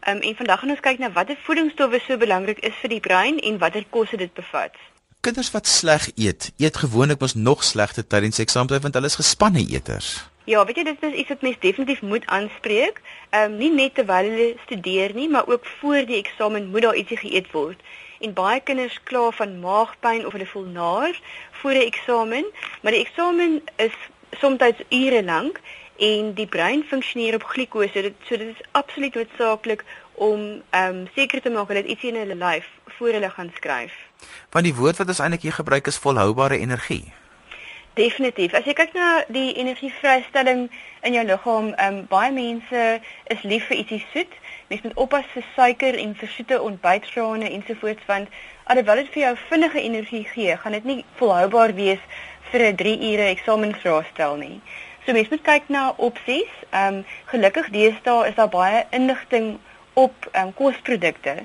Um, 0.08 0.22
en 0.24 0.38
vandag 0.40 0.62
gaan 0.62 0.72
ons 0.72 0.84
kyk 0.86 1.02
na 1.04 1.10
watter 1.12 1.36
voedingsstowwe 1.44 2.00
so 2.06 2.16
belangrik 2.18 2.64
is 2.64 2.78
vir 2.80 2.94
die 2.94 3.02
brein 3.04 3.42
en 3.44 3.60
watter 3.60 3.84
kosse 3.90 4.16
dit 4.18 4.32
bevat. 4.34 4.78
Kinders 5.20 5.52
wat 5.52 5.68
sleg 5.68 6.08
eet, 6.16 6.54
eet 6.58 6.80
gewoonlik 6.80 7.20
mos 7.20 7.36
nog 7.36 7.66
slegter 7.68 8.08
tydens 8.08 8.40
eksamentyd 8.40 8.86
want 8.88 8.96
hulle 8.96 9.12
is 9.12 9.20
gespanne 9.20 9.66
eters. 9.68 10.14
Ja, 10.48 10.64
weet 10.66 10.80
jy 10.80 10.86
dit 10.88 11.04
is 11.10 11.18
iets 11.20 11.34
wat 11.36 11.44
mens 11.44 11.60
definitief 11.60 12.00
moet 12.02 12.24
aanspreek. 12.32 13.04
Ehm 13.36 13.52
um, 13.52 13.60
nie 13.60 13.74
net 13.76 14.00
terwyl 14.00 14.32
hulle 14.32 14.48
studeer 14.64 15.12
nie, 15.20 15.28
maar 15.28 15.52
ook 15.52 15.68
voor 15.82 16.08
die 16.08 16.22
eksamen 16.24 16.72
moet 16.72 16.88
daar 16.88 16.96
ietsie 16.96 17.20
geëet 17.20 17.52
word 17.52 17.84
en 18.22 18.34
baie 18.34 18.60
kinders 18.60 19.00
kla 19.04 19.32
van 19.32 19.60
maagpyn 19.60 20.26
of 20.26 20.32
hulle 20.32 20.46
voel 20.46 20.66
naar 20.66 21.20
voor 21.52 21.72
'n 21.72 21.88
eksamen, 21.92 22.46
maar 22.82 22.92
die 22.92 23.06
eksamen 23.06 23.62
is 23.76 23.96
soms 24.40 24.60
ure 24.90 25.24
lank 25.24 25.60
en 25.98 26.34
die 26.34 26.48
brein 26.48 26.84
funksioneer 26.84 27.36
op 27.36 27.44
glikose. 27.44 28.02
Dit 28.02 28.14
so 28.26 28.38
dit 28.38 28.48
is 28.48 28.66
absoluut 28.72 29.16
noodsaaklik 29.16 29.86
om 30.14 30.62
ehm 30.70 30.96
um, 30.96 31.08
seker 31.16 31.42
te 31.42 31.50
maak 31.50 31.74
dat 31.74 31.86
iets 31.86 32.04
in 32.04 32.16
hulle 32.16 32.36
lyf 32.36 32.68
voor 32.86 33.08
hulle 33.08 33.30
gaan 33.30 33.52
skryf. 33.56 33.94
Want 34.50 34.66
die 34.66 34.76
woord 34.76 34.98
wat 34.98 35.08
ons 35.08 35.20
eintlik 35.20 35.42
hier 35.42 35.54
gebruik 35.54 35.88
is 35.88 35.98
volhoubare 35.98 36.58
energie. 36.58 37.14
Definitief. 37.94 38.54
As 38.54 38.64
jy 38.66 38.74
kyk 38.74 38.94
na 38.96 39.08
die 39.28 39.52
energievrystelling 39.60 40.70
in 41.04 41.14
jou 41.14 41.26
liggaam, 41.28 41.74
ehm 41.74 41.98
um, 41.98 42.06
baie 42.08 42.32
mense 42.32 43.02
is 43.36 43.42
lief 43.44 43.68
vir 43.68 43.78
ietsie 43.84 44.04
soet 44.14 44.40
mens 44.72 44.82
moet 44.82 44.94
oppas 45.04 45.26
vir 45.34 45.44
suiker 45.56 45.98
en 46.00 46.14
vir 46.16 46.30
soete 46.32 46.58
ontbytgrane 46.64 47.50
ensovoorts 47.58 48.06
want 48.08 48.30
alhoewel 48.72 49.02
dit 49.02 49.10
vir 49.16 49.22
jou 49.24 49.32
vinnige 49.50 49.82
energie 49.82 50.22
gee, 50.30 50.56
gaan 50.62 50.78
dit 50.78 50.88
nie 50.88 51.02
volhoubaar 51.20 51.74
wees 51.76 52.06
vir 52.52 52.64
'n 52.68 52.78
3 52.82 52.94
ure 53.10 53.26
eksamensvraestel 53.34 54.38
nie. 54.44 54.62
So 55.06 55.12
mens 55.18 55.30
moet 55.34 55.44
kyk 55.50 55.68
na 55.68 55.84
opsies. 55.98 56.54
Ehm 56.70 57.02
um, 57.02 57.04
gelukkig 57.34 57.68
deesdae 57.76 58.30
is 58.30 58.36
daar 58.40 58.54
baie 58.56 58.86
inligting 58.92 59.58
op 59.94 60.30
ehm 60.32 60.48
um, 60.48 60.54
kosprodukte. 60.54 61.36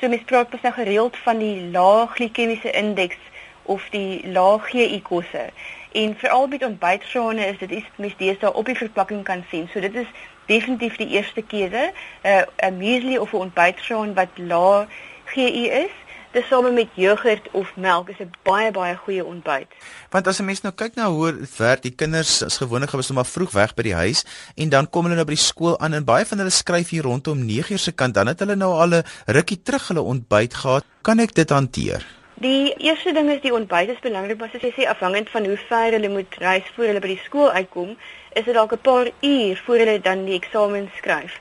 So 0.00 0.08
mens 0.08 0.22
praat 0.30 0.50
pas 0.50 0.62
nou 0.62 0.74
gereeld 0.78 1.16
van 1.26 1.38
die 1.38 1.70
lae 1.74 2.06
glikemiese 2.06 2.70
indeks 2.70 3.18
of 3.62 3.88
die 3.90 4.22
lae 4.30 4.58
GI 4.68 5.02
kosse. 5.02 5.50
En 5.96 6.14
veral 6.18 6.46
met 6.46 6.64
ontbytgrane 6.64 7.46
is 7.46 7.58
dit 7.58 7.70
iets 7.70 7.86
mens 7.96 8.16
deesdae 8.16 8.52
op 8.52 8.66
die 8.68 8.76
verpakking 8.76 9.22
kan 9.24 9.44
sien. 9.50 9.68
So 9.72 9.80
dit 9.80 9.94
is 9.94 10.08
definitief 10.46 10.96
die 11.00 11.08
eerste 11.08 11.42
keuse, 11.42 11.92
'n 12.22 12.28
uh, 12.28 12.68
'n 12.68 12.76
muesli 12.76 13.18
of 13.18 13.32
'n 13.32 13.44
ontbytgraan 13.46 14.14
wat 14.14 14.28
lae 14.34 14.86
GI 15.24 15.64
is. 15.84 15.94
Dit 16.36 16.44
same 16.48 16.70
met 16.70 16.88
jogurt 16.94 17.48
of 17.50 17.72
melk 17.76 18.08
is 18.08 18.20
'n 18.20 18.30
baie 18.42 18.70
baie 18.70 18.96
goeie 18.96 19.24
ontbyt. 19.24 19.70
Want 20.10 20.26
as 20.26 20.38
'n 20.40 20.44
mens 20.44 20.60
nou 20.60 20.74
kyk 20.74 20.94
na 20.94 21.08
hoe 21.08 21.38
dit 21.38 21.56
werk, 21.56 21.82
die 21.82 21.94
kinders 21.94 22.42
is 22.42 22.56
gewoonlik 22.56 22.90
gewys 22.90 23.08
om 23.08 23.14
maar 23.14 23.32
vroeg 23.32 23.50
weg 23.50 23.74
by 23.74 23.82
die 23.82 23.94
huis 23.94 24.24
en 24.54 24.68
dan 24.68 24.90
kom 24.90 25.02
hulle 25.02 25.14
nou 25.16 25.24
by 25.24 25.32
die 25.32 25.48
skool 25.50 25.78
aan 25.80 25.92
en 25.92 26.04
baie 26.04 26.26
van 26.26 26.38
hulle 26.38 26.50
skryf 26.50 26.88
hier 26.88 27.02
rondom 27.02 27.38
9:00 27.46 27.78
se 27.78 27.92
kant, 27.92 28.14
dan 28.14 28.26
het 28.26 28.38
hulle 28.38 28.56
nou 28.56 28.72
al 28.72 28.94
'n 28.94 29.04
rukkie 29.26 29.62
terug 29.62 29.88
hulle 29.88 30.02
ontbyt 30.02 30.54
gehad. 30.54 30.84
Kan 31.02 31.18
ek 31.18 31.34
dit 31.34 31.50
hanteer? 31.50 32.04
Die 32.38 32.74
eerste 32.76 33.12
ding 33.16 33.30
is 33.32 33.38
die 33.40 33.52
ontbyt 33.54 33.88
is 33.88 34.00
belangrik, 34.04 34.36
maar 34.36 34.50
soos 34.52 34.64
jy 34.66 34.70
sê 34.76 34.84
afhangend 34.90 35.30
van 35.32 35.46
hoe 35.48 35.56
ver 35.56 35.94
hulle 35.96 36.10
moet 36.12 36.34
reis 36.42 36.66
voor 36.74 36.90
hulle 36.90 37.00
by 37.00 37.08
die 37.14 37.22
skool 37.24 37.48
uitkom, 37.54 37.94
is 38.36 38.44
dit 38.44 38.52
dalk 38.54 38.74
'n 38.76 38.84
paar 38.88 39.08
uur 39.28 39.62
voor 39.64 39.80
hulle 39.80 40.00
dan 40.04 40.26
die 40.26 40.36
eksamen 40.36 40.90
skryf. 40.98 41.38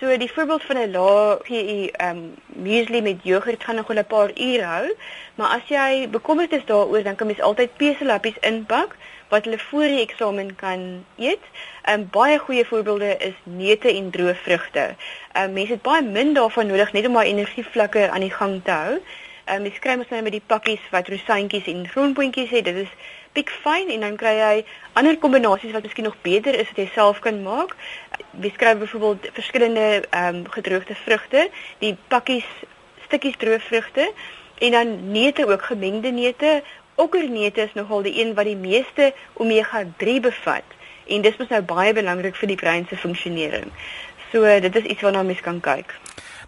So 0.00 0.18
die 0.20 0.28
voorbeeld 0.32 0.66
van 0.68 0.76
'n 0.82 0.92
lae 0.92 1.36
PE 1.46 1.78
um 2.08 2.20
muesli 2.66 3.00
met 3.00 3.24
jogurt 3.24 3.64
gaan 3.64 3.80
nog 3.80 3.88
'n 3.88 4.04
paar 4.04 4.30
uur 4.36 4.64
hou, 4.64 4.92
maar 5.34 5.48
as 5.56 5.66
jy 5.68 6.08
bekommerd 6.10 6.52
is 6.52 6.64
daaroor, 6.64 7.02
dan 7.02 7.16
kan 7.16 7.26
mens 7.26 7.40
altyd 7.40 7.76
peselappies 7.76 8.38
inpak 8.40 8.96
wat 9.28 9.44
hulle 9.44 9.58
voor 9.58 9.88
die 9.88 10.00
eksamen 10.00 10.56
kan 10.56 11.04
eet. 11.16 11.44
Um 11.88 12.08
baie 12.10 12.38
goeie 12.38 12.64
voorbeelde 12.64 13.16
is 13.16 13.34
neute 13.44 13.88
en 13.88 14.10
droë 14.10 14.34
vrugte. 14.34 14.94
Um 15.32 15.52
mense 15.52 15.72
het 15.72 15.82
baie 15.82 16.02
min 16.02 16.34
daarvan 16.34 16.66
nodig 16.66 16.92
net 16.92 17.06
om 17.06 17.12
maar 17.12 17.24
energievlakke 17.24 18.10
aan 18.10 18.20
die 18.20 18.36
gang 18.40 18.60
te 18.64 18.70
hou. 18.70 19.00
Ehm 19.44 19.60
um, 19.60 19.64
jy 19.68 19.74
skry 19.76 19.94
mos 20.00 20.08
nou 20.08 20.22
met 20.24 20.32
die 20.32 20.46
pakkies 20.48 20.84
wat 20.88 21.08
rosientjies 21.12 21.66
en 21.68 21.82
grondboontjies 21.92 22.52
het. 22.54 22.64
Dit 22.64 22.78
is 22.86 22.92
piek 23.36 23.50
fyn 23.64 23.90
en 23.92 24.06
dan 24.06 24.14
kry 24.16 24.32
jy 24.38 24.54
ander 24.96 25.18
kombinasies 25.20 25.74
wat 25.76 25.84
miskien 25.84 26.08
nog 26.08 26.16
beter 26.24 26.56
is 26.56 26.70
wat 26.70 26.80
jy 26.80 26.86
self 26.94 27.20
kan 27.26 27.42
maak. 27.44 27.74
Jy 28.40 28.54
skryf 28.54 28.80
byvoorbeeld 28.80 29.28
verskillende 29.36 29.84
ehm 30.06 30.40
um, 30.40 30.40
gedroogde 30.56 30.96
vrugte, 31.02 31.44
die 31.84 31.92
pakkies 32.08 32.48
stukkies 33.04 33.36
droë 33.44 33.60
vrugte 33.66 34.08
en 34.64 34.78
dan 34.78 34.96
neute 35.12 35.44
ook 35.50 35.68
gemengde 35.68 36.14
neute. 36.22 36.62
Okkerneute 36.94 37.68
is 37.68 37.76
nogal 37.76 38.02
die 38.08 38.16
een 38.22 38.32
wat 38.34 38.48
die 38.48 38.56
meeste 38.56 39.12
omega 39.34 39.84
3 40.00 40.20
bevat 40.30 40.78
en 41.04 41.20
dis 41.20 41.36
mos 41.36 41.52
nou 41.52 41.60
baie 41.68 41.92
belangrik 41.92 42.40
vir 42.40 42.54
die 42.54 42.60
brein 42.64 42.88
se 42.88 42.96
funksionering. 42.96 43.68
So 44.32 44.60
dit 44.60 44.76
is 44.80 44.92
iets 44.94 45.04
waarna 45.04 45.22
mens 45.22 45.44
kan 45.44 45.60
kyk. 45.60 45.92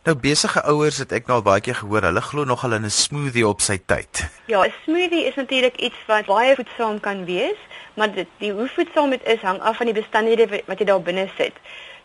Nou 0.06 0.14
besige 0.22 0.60
ouers 0.70 1.00
het 1.02 1.10
ek 1.16 1.24
nou 1.26 1.40
al 1.40 1.42
baie 1.42 1.62
keer 1.66 1.74
gehoor, 1.80 2.04
hulle 2.06 2.20
glo 2.22 2.46
nogal 2.46 2.76
in 2.76 2.84
'n 2.86 2.94
smoothie 2.94 3.42
op 3.46 3.60
sy 3.60 3.78
tyd. 3.90 4.28
Ja, 4.46 4.62
'n 4.62 4.72
smoothie 4.84 5.24
is 5.26 5.34
natuurlik 5.34 5.76
iets 5.76 5.98
wat 6.06 6.26
baie 6.26 6.54
voedsaam 6.54 7.00
kan 7.00 7.24
wees, 7.24 7.58
maar 7.94 8.14
dit 8.14 8.28
die 8.38 8.52
hoe 8.52 8.68
voedsaam 8.68 9.10
dit 9.10 9.24
is 9.24 9.40
hang 9.40 9.60
af 9.60 9.76
van 9.76 9.86
die 9.86 9.94
bestanddele 9.94 10.62
wat 10.66 10.78
jy 10.78 10.84
daar 10.84 11.02
binne 11.02 11.28
sit. 11.36 11.52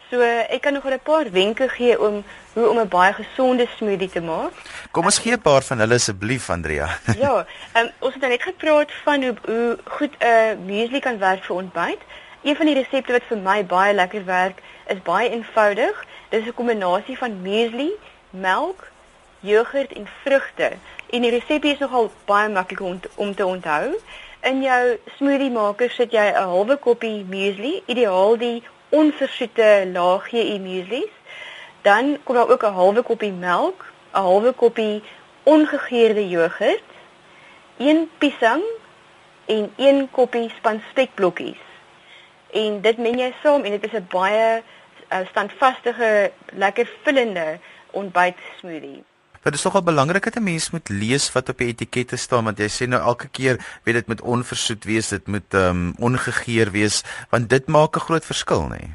So 0.10 0.20
ek 0.22 0.62
kan 0.62 0.74
nog 0.74 0.86
'n 0.86 1.00
paar 1.04 1.32
wenke 1.32 1.70
gee 1.70 2.00
om 2.00 2.24
hoe 2.54 2.70
om 2.70 2.80
'n 2.80 2.88
baie 2.88 3.14
gesonde 3.14 3.68
smoothie 3.78 4.10
te 4.10 4.22
maak. 4.22 4.52
Kom 4.92 5.06
ons 5.06 5.20
gee 5.20 5.34
'n 5.34 5.42
paar 5.42 5.62
van 5.62 5.80
hulle 5.80 5.94
asseblief 5.94 6.50
Andrea. 6.50 6.90
ja, 7.26 7.46
um, 7.78 7.90
ons 8.00 8.14
het 8.14 8.22
nou 8.22 8.32
net 8.32 8.44
gepraat 8.44 8.92
van 9.04 9.24
hoe 9.24 9.36
hoe 9.46 9.78
goed 9.86 10.14
'n 10.20 10.26
uh, 10.26 10.58
muesli 10.66 11.00
kan 11.00 11.18
werk 11.18 11.44
vir 11.44 11.56
ontbyt. 11.56 12.02
Een 12.44 12.56
van 12.56 12.66
die 12.66 12.76
resepte 12.76 13.12
wat 13.14 13.28
vir 13.30 13.38
my 13.38 13.60
baie 13.70 13.94
lekker 13.94 14.24
werk, 14.26 14.62
is 14.90 15.02
baie 15.06 15.30
eenvoudig. 15.30 16.06
Dit 16.30 16.42
is 16.42 16.48
'n 16.48 16.54
kombinasie 16.54 17.18
van 17.18 17.42
muesli, 17.42 17.92
melk, 18.30 18.88
jogurt 19.40 19.94
en 19.94 20.08
vrugte. 20.24 20.72
En 21.10 21.22
die 21.22 21.30
resepie 21.32 21.74
is 21.74 21.78
nogal 21.78 22.12
baie 22.26 22.50
maklik 22.50 22.82
om, 22.82 23.00
om 23.16 23.36
te 23.36 23.46
onthou. 23.46 23.94
In 24.42 24.62
jou 24.62 24.98
smoothie 25.16 25.52
maker 25.52 25.90
sit 25.90 26.12
jy 26.12 26.26
'n 26.32 26.44
halwe 26.44 26.78
koppie 26.78 27.26
muesli, 27.30 27.84
ideaal 27.86 28.38
die 28.38 28.64
onversoete 28.90 29.90
lae 29.94 30.20
GI 30.20 30.60
muesli's. 30.60 31.14
Dan 31.82 32.18
kom 32.24 32.36
daar 32.36 32.50
ook 32.50 32.64
'n 32.64 32.74
halwe 32.74 33.02
koppie 33.02 33.32
melk, 33.32 33.86
'n 34.14 34.20
halwe 34.20 34.52
koppie 34.52 35.04
ongegeurde 35.44 36.30
jogurt, 36.30 36.90
een 37.78 38.10
piesang 38.18 38.64
en 39.46 39.74
een 39.78 40.08
koppie 40.12 40.50
spanspekblokkies. 40.58 41.71
En 42.52 42.82
dit 42.82 42.98
meng 42.98 43.20
jy 43.20 43.34
saam 43.42 43.64
en 43.64 43.72
dit 43.72 43.84
is 43.84 44.00
'n 44.00 44.08
baie 44.10 44.64
uh, 45.12 45.20
standvastige, 45.30 46.32
lekker 46.54 46.90
vullende 47.04 47.60
ontbyt 47.92 48.38
smoothie. 48.60 49.04
Dit 49.42 49.54
is 49.54 49.64
nogal 49.64 49.84
belangrik 49.84 50.24
dat 50.24 50.36
'n 50.36 50.44
mens 50.44 50.70
moet 50.72 50.90
lees 50.90 51.32
wat 51.32 51.50
op 51.50 51.58
die 51.58 51.68
etikette 51.68 52.16
staan 52.16 52.44
want 52.44 52.58
jy 52.58 52.70
sê 52.70 52.88
nou 52.88 53.02
elke 53.02 53.28
keer 53.28 53.58
weet 53.84 53.96
dit 53.96 54.08
moet 54.08 54.22
onversoet 54.22 54.84
wees, 54.84 55.08
dit 55.08 55.28
moet 55.28 55.54
ehm 55.54 55.70
um, 55.70 55.94
ongegeur 55.98 56.72
wees 56.72 57.04
want 57.30 57.50
dit 57.50 57.68
maak 57.68 57.96
'n 57.96 58.00
groot 58.00 58.26
verskil, 58.26 58.68
nê. 58.68 58.70
Nee. 58.70 58.90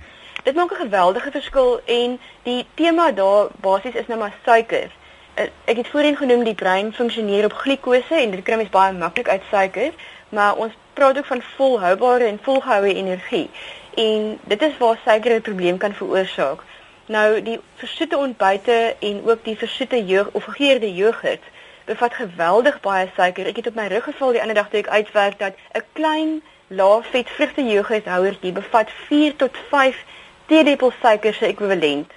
Dit 0.45 0.55
maak 0.55 0.71
'n 0.71 0.85
geweldige 0.87 1.31
verskil 1.31 1.81
en 1.85 2.21
die 2.43 2.67
tema 2.75 3.11
daar 3.13 3.49
basies 3.61 3.95
is 3.95 4.07
nou 4.07 4.19
maar 4.19 4.35
suiker. 4.45 4.91
Eh, 5.35 5.45
ek 5.65 5.77
het 5.77 5.89
voorheen 5.89 6.17
genoem 6.17 6.45
die 6.45 6.55
brein 6.55 6.93
funksioneer 6.93 7.45
op 7.45 7.53
glikose 7.53 8.15
en 8.15 8.31
dit 8.31 8.43
kry 8.43 8.57
mens 8.57 8.71
baie 8.71 8.93
maklik 8.93 9.29
uit 9.29 9.43
suiker, 9.51 9.93
maar 10.29 10.57
ons 10.57 10.73
praat 10.93 11.19
ook 11.19 11.25
van 11.25 11.43
volhoubare 11.57 12.25
en 12.25 12.39
volgehoue 12.43 12.95
energie. 12.95 13.51
En 13.95 14.39
dit 14.45 14.63
is 14.63 14.79
waar 14.79 14.99
suiker 15.05 15.35
'n 15.35 15.41
probleem 15.41 15.77
kan 15.77 15.95
veroorsaak. 15.95 16.61
Nou 17.07 17.43
die 17.43 17.61
versoete 17.75 18.17
ontbyte 18.17 18.97
en 19.01 19.23
ook 19.27 19.45
die 19.45 19.57
versoete 19.57 20.05
jeug 20.05 20.29
of 20.33 20.45
gegeurde 20.45 20.95
jogurt 20.95 21.43
bevat 21.85 22.15
geweldig 22.15 22.81
baie 22.81 23.11
suiker. 23.17 23.47
Ek 23.47 23.57
het 23.57 23.67
op 23.67 23.75
my 23.75 23.87
rug 23.87 24.05
geval 24.05 24.33
die 24.33 24.41
ander 24.41 24.55
dag 24.55 24.69
toe 24.69 24.79
ek 24.79 24.89
uitwerk 24.89 25.39
dat 25.39 25.55
'n 25.73 25.85
klein 25.93 26.43
lae-vet 26.67 27.31
vrugte 27.31 27.63
jogurthouertjie 27.65 28.53
bevat 28.53 28.91
4 29.09 29.37
tot 29.37 29.57
5 29.71 30.05
teelepels 30.47 30.95
suiker 31.01 31.35
se 31.35 31.47
ekwivalent. 31.47 32.11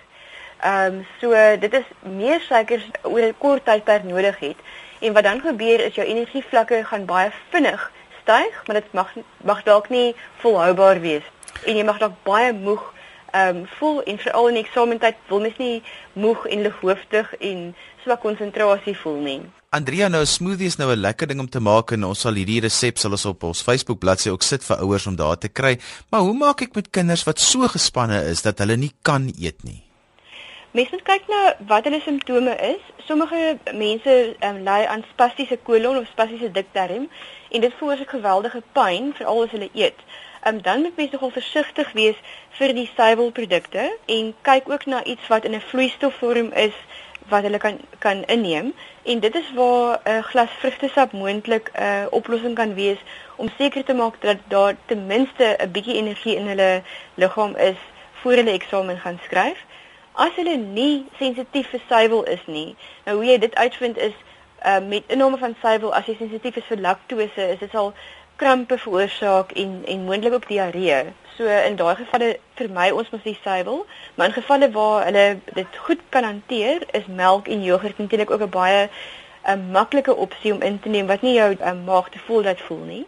Ehm 0.61 0.85
um, 0.85 1.05
so 1.19 1.57
dit 1.59 1.73
is 1.73 1.87
meer 1.99 2.39
suiker 2.39 2.81
oor 3.01 3.21
'n 3.21 3.37
kort 3.37 3.65
tydperk 3.65 4.03
nodig 4.03 4.39
het. 4.39 4.57
En 4.99 5.13
wat 5.13 5.23
dan 5.23 5.41
gebeur 5.41 5.79
is 5.85 5.95
jou 5.95 6.07
energievlakke 6.07 6.83
gaan 6.83 7.05
baie 7.05 7.31
vinnig 7.49 7.91
styg, 8.29 8.61
maar 8.67 8.77
dit 8.77 8.93
mag 8.93 9.09
mag 9.41 9.63
dalk 9.65 9.89
nie 9.89 10.13
volhoubaar 10.43 11.01
wees 11.01 11.25
en 11.65 11.77
jy 11.77 11.83
mag 11.83 11.97
dalk 12.01 12.17
baie 12.27 12.53
moeg 12.53 12.83
ehm 13.29 13.61
um, 13.61 13.65
voel 13.77 14.01
en 14.09 14.17
veral 14.17 14.47
in 14.49 14.57
eksamentyd 14.57 15.17
wil 15.29 15.41
mens 15.43 15.57
nie 15.61 15.83
moeg 16.13 16.45
en 16.49 16.63
lighoofdig 16.65 17.33
en 17.39 17.59
swak 18.03 18.21
konsentrasie 18.25 18.95
voel 18.97 19.19
nie. 19.25 19.41
Andrea 19.69 20.07
nou 20.09 20.23
smoothie 20.25 20.65
is 20.65 20.77
nou 20.77 20.89
'n 20.91 21.01
lekker 21.01 21.27
ding 21.27 21.39
om 21.39 21.49
te 21.49 21.59
maak 21.59 21.91
en 21.91 22.03
ons 22.03 22.19
sal 22.19 22.33
hierdie 22.33 22.61
resep 22.61 22.97
sal 22.97 23.11
ons 23.11 23.25
op 23.25 23.43
ons 23.43 23.61
Facebook 23.61 23.99
bladsy 23.99 24.29
ook 24.29 24.43
sit 24.43 24.63
vir 24.63 24.77
ouers 24.77 25.07
om 25.07 25.15
daar 25.15 25.37
te 25.37 25.49
kry. 25.49 25.77
Maar 26.09 26.21
hoe 26.21 26.33
maak 26.33 26.61
ek 26.61 26.75
met 26.75 26.89
kinders 26.89 27.23
wat 27.23 27.39
so 27.39 27.67
gespanne 27.67 28.23
is 28.29 28.41
dat 28.41 28.59
hulle 28.59 28.77
nie 28.77 28.93
kan 29.01 29.31
eet 29.39 29.63
nie? 29.63 29.83
Mense 30.71 30.91
moet 30.91 31.03
kyk 31.03 31.27
na 31.27 31.53
wat 31.67 31.83
hulle 31.83 32.01
simptome 32.01 32.55
is. 32.61 32.81
Sommige 33.07 33.57
mense 33.73 34.35
um, 34.41 34.57
ly 34.63 34.85
aan 34.85 35.05
spastiese 35.13 35.57
kolon 35.63 35.97
of 35.97 36.07
spastiese 36.07 36.51
dikdarm 36.51 37.09
en 37.49 37.61
dit 37.61 37.73
veroorsaak 37.77 38.09
geweldige 38.09 38.61
pyn 38.71 39.13
veral 39.13 39.43
as 39.43 39.51
hulle 39.51 39.69
eet 39.73 39.99
um, 40.47 40.61
dan 40.61 40.81
moet 40.81 40.95
mens 40.95 41.11
nogal 41.11 41.29
versigtig 41.29 41.91
wees 41.91 42.15
vir 42.59 42.73
die 42.73 42.89
suiwelprodukte 42.95 43.85
en 44.05 44.33
kyk 44.41 44.69
ook 44.69 44.85
na 44.85 45.03
iets 45.03 45.27
wat 45.27 45.45
in 45.45 45.55
'n 45.55 45.67
vloeistofvorm 45.71 46.51
is 46.53 46.75
wat 47.29 47.43
hulle 47.43 47.57
kan 47.57 47.79
kan 47.99 48.25
inneem 48.25 48.73
en 49.03 49.19
dit 49.19 49.35
is 49.35 49.53
waar 49.53 49.99
'n 50.03 50.09
uh, 50.09 50.23
glas 50.23 50.49
vrugtesap 50.59 51.11
moontlik 51.11 51.71
'n 51.73 51.83
uh, 51.83 52.05
oplossing 52.09 52.55
kan 52.55 52.73
wees 52.73 52.97
om 53.35 53.49
seker 53.57 53.83
te 53.83 53.93
maak 53.93 54.21
dat 54.21 54.37
daar 54.47 54.75
ten 54.85 55.05
minste 55.05 55.55
'n 55.59 55.71
bietjie 55.71 55.95
energie 55.95 56.35
in 56.35 56.47
hulle 56.47 56.81
liggaam 57.13 57.55
is 57.55 57.77
voor 58.21 58.31
hulle 58.31 58.51
eksamen 58.51 58.99
gaan 58.99 59.19
skryf. 59.23 59.57
As 60.11 60.35
hulle 60.35 60.57
nie 60.57 61.05
sensitief 61.17 61.69
vir 61.69 61.81
suiwel 61.87 62.23
is 62.23 62.43
nie, 62.45 62.75
nou 63.05 63.15
hoe 63.15 63.25
jy 63.25 63.37
dit 63.37 63.55
uitvind 63.55 63.97
is 63.97 64.13
uh, 64.65 64.79
met 64.87 65.03
inname 65.07 65.37
van 65.37 65.55
suiwel 65.61 65.93
as 65.93 66.05
jy 66.05 66.15
sensitief 66.17 66.55
is 66.55 66.67
vir 66.67 66.81
laktose, 66.83 67.49
is 67.53 67.59
dit 67.59 67.75
al 67.75 67.93
krampe 68.39 68.77
veroorsaak 68.77 69.51
en 69.51 69.81
en 69.85 70.03
moontlik 70.07 70.33
ook 70.33 70.47
diarree. 70.47 71.03
So 71.37 71.47
in 71.47 71.75
daai 71.75 71.95
gevalle 71.95 72.29
vermy 72.59 72.89
ons 72.91 73.09
mos 73.11 73.23
die 73.23 73.37
suiwel, 73.43 73.85
maar 74.15 74.31
in 74.31 74.37
gevalle 74.37 74.71
waar 74.71 75.05
hulle 75.05 75.25
dit 75.53 75.79
goed 75.87 76.01
kan 76.09 76.23
hanteer, 76.23 76.85
is 76.91 77.07
melk 77.07 77.47
en 77.47 77.63
jogurt 77.63 77.97
natuurlik 77.97 78.31
ook 78.31 78.41
'n 78.47 78.49
baie 78.49 78.81
'n 78.83 78.89
eh, 79.43 79.71
maklike 79.71 80.15
opsie 80.15 80.53
om 80.53 80.61
in 80.61 80.79
te 80.79 80.89
neem 80.89 81.07
wat 81.07 81.21
nie 81.21 81.33
jou 81.33 81.55
uh, 81.59 81.73
maag 81.85 82.09
te 82.09 82.19
voel 82.19 82.41
dat 82.41 82.59
voel 82.59 82.83
nie. 82.93 83.05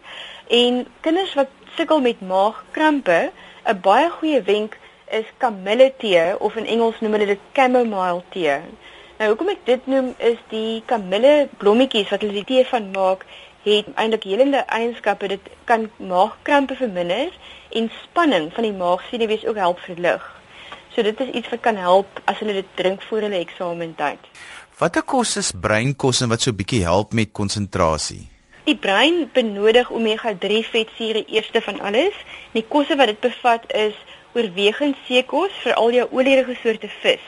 En 0.48 0.88
kinders 1.00 1.34
wat 1.34 1.50
sukkel 1.76 2.02
met 2.02 2.22
maagkrampe, 2.22 3.32
'n 3.66 3.80
baie 3.82 4.10
goeie 4.10 4.42
wenk 4.42 4.78
is 5.10 5.26
kamille 5.38 5.94
tee 5.98 6.40
of 6.40 6.56
in 6.56 6.66
Engels 6.66 7.00
noem 7.00 7.12
hulle 7.12 7.26
dit 7.26 7.40
chamomile 7.54 8.24
tee. 8.30 8.56
Nou 9.22 9.28
hoekom 9.36 9.52
ek 9.52 9.60
dit 9.68 9.84
noem 9.86 10.08
is 10.26 10.40
die 10.50 10.80
kamille 10.90 11.32
blommetjies 11.62 12.08
wat 12.10 12.24
hulle 12.26 12.40
die 12.40 12.48
tee 12.50 12.64
van 12.66 12.88
maak 12.96 13.22
het 13.68 13.92
eintlik 14.02 14.24
helende 14.26 14.64
eienskappe. 14.66 15.28
Dit 15.30 15.52
kan 15.70 15.84
maagkrampe 16.02 16.74
verminder 16.80 17.30
en 17.78 17.92
spanning 18.00 18.48
van 18.56 18.66
die 18.66 18.74
maagsenuwees 18.80 19.46
ook 19.46 19.60
help 19.62 19.84
verlig. 19.86 20.26
So 20.96 21.06
dit 21.06 21.22
is 21.22 21.30
iets 21.38 21.52
wat 21.54 21.62
kan 21.68 21.78
help 21.78 22.18
as 22.26 22.42
hulle 22.42 22.56
dit 22.64 22.74
drink 22.82 23.06
voor 23.12 23.28
hulle 23.28 23.44
eksamentyd. 23.44 24.26
Watter 24.82 25.06
kos 25.06 25.36
is 25.38 25.54
breinkos 25.54 26.24
en 26.26 26.34
wat 26.34 26.42
so 26.42 26.58
bietjie 26.58 26.82
help 26.90 27.14
met 27.14 27.30
konsentrasie? 27.30 28.24
Die 28.66 28.78
brein 28.88 29.28
benodig 29.38 29.94
omega-3 29.94 30.66
vetsure 30.72 31.28
eerste 31.30 31.62
van 31.62 31.78
alles. 31.92 32.18
Die 32.58 32.66
kosse 32.66 32.98
wat 32.98 33.14
dit 33.14 33.22
bevat 33.22 33.70
is 33.86 33.94
oorwegend 34.34 34.96
seekos 35.08 35.52
vir 35.64 35.74
al 35.74 35.92
jou 35.92 36.08
olierige 36.12 36.56
soorte 36.62 36.90
vis. 37.02 37.28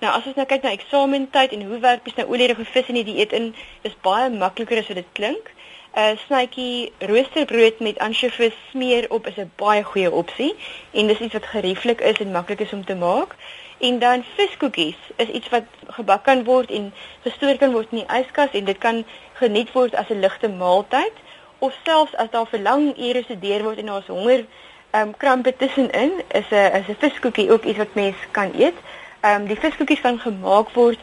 Nou 0.00 0.12
as 0.16 0.26
ons 0.26 0.36
nou 0.36 0.46
kyk 0.46 0.62
na 0.62 0.72
eksamentyd 0.72 1.52
en 1.52 1.62
hoe 1.68 1.78
werk 1.78 2.04
dis 2.04 2.16
nou 2.18 2.26
olierige 2.32 2.64
vis 2.64 2.88
in 2.88 2.98
die 3.00 3.04
dieet 3.04 3.32
in, 3.36 3.54
is 3.82 3.96
baie 4.02 4.30
makliker 4.32 4.80
as 4.80 4.88
wat 4.88 5.00
dit 5.02 5.12
klink. 5.18 5.50
'n 5.90 5.98
uh, 5.98 6.18
Snytjie 6.26 6.92
roosterbrood 6.98 7.80
met 7.80 7.98
ansjovis 7.98 8.54
smeer 8.70 9.06
op 9.10 9.26
is 9.26 9.36
'n 9.36 9.50
baie 9.56 9.82
goeie 9.82 10.10
opsie 10.10 10.54
en 10.92 11.06
dis 11.06 11.18
iets 11.18 11.32
wat 11.32 11.46
gerieflik 11.54 12.00
is 12.00 12.20
en 12.24 12.30
maklik 12.30 12.60
is 12.60 12.72
om 12.72 12.84
te 12.84 12.94
maak. 12.94 13.34
En 13.78 13.98
dan 13.98 14.24
viskoekies 14.36 15.00
is 15.16 15.28
iets 15.28 15.48
wat 15.48 15.66
gebak 15.88 16.24
kan 16.24 16.44
word 16.44 16.70
en 16.70 16.92
gestoor 17.22 17.56
kan 17.56 17.72
word 17.72 17.86
in 17.90 17.98
die 17.98 18.12
yskas 18.20 18.52
en 18.52 18.64
dit 18.64 18.78
kan 18.78 19.04
geniet 19.32 19.72
word 19.72 19.94
as 19.94 20.08
'n 20.08 20.20
ligte 20.20 20.48
maaltyd 20.48 21.16
of 21.58 21.74
selfs 21.84 22.14
as 22.16 22.30
daar 22.30 22.46
vir 22.46 22.60
lang 22.60 22.98
ure 22.98 23.18
gestudeer 23.18 23.62
word 23.62 23.78
en 23.78 23.86
daar's 23.86 24.06
honger 24.06 24.46
um 24.92 25.16
krampe 25.16 25.56
tussenin 25.56 26.12
is 26.28 26.50
'n 26.50 26.72
is 26.78 26.88
'n 26.88 26.96
viskoekie 26.98 27.50
ook 27.52 27.64
iets 27.64 27.78
wat 27.78 27.94
mens 27.94 28.16
kan 28.30 28.50
eet. 28.54 28.78
Um 29.22 29.46
die 29.46 29.60
viskoekies 29.60 30.00
kan 30.00 30.18
gemaak 30.18 30.70
word 30.70 30.98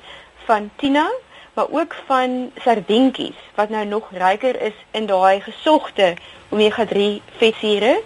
van 0.46 0.70
tuna 0.75 1.10
maar 1.58 1.70
ook 1.70 1.96
van 2.06 2.51
sardientjies 2.62 3.39
wat 3.56 3.70
nou 3.70 3.86
nog 3.86 4.10
ryker 4.12 4.62
is 4.62 4.77
in 4.91 5.06
daai 5.06 5.41
gesogte 5.41 6.13
omega-3 6.50 7.22
vetsure. 7.38 8.01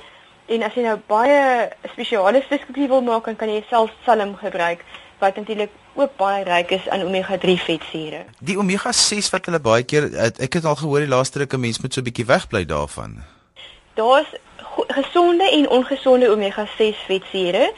En 0.45 0.63
as 0.63 0.75
jy 0.75 0.85
nou 0.85 0.95
baie 1.07 1.67
spesiale 1.91 2.39
viskoekie 2.47 2.87
wil 2.87 3.03
maak, 3.03 3.27
dan 3.27 3.35
kan 3.35 3.51
jy 3.51 3.59
self 3.67 3.91
salm 4.07 4.37
gebruik 4.39 4.85
wat 5.19 5.35
natuurlik 5.35 5.75
ook 5.99 6.15
baie 6.15 6.45
ryk 6.47 6.71
is 6.79 6.87
aan 6.89 7.03
omega-3 7.09 7.57
vetsure. 7.65 8.23
Die 8.39 8.55
omega-6 8.57 9.29
wat 9.35 9.51
hulle 9.51 9.59
baie 9.59 9.83
keer 9.83 10.07
ek 10.31 10.55
het 10.61 10.65
al 10.65 10.79
gehoor 10.79 11.03
die 11.03 11.11
laaste 11.11 11.43
ruk 11.43 11.53
'n 11.53 11.65
mens 11.67 11.83
moet 11.83 11.93
so 11.93 11.99
'n 11.99 12.07
bietjie 12.07 12.25
wegbly 12.25 12.65
daarvan. 12.65 13.19
Daar's 13.93 14.27
gesonde 14.87 15.49
en 15.51 15.69
ongesonde 15.69 16.29
omega-6 16.29 17.05
vetsure. 17.05 17.71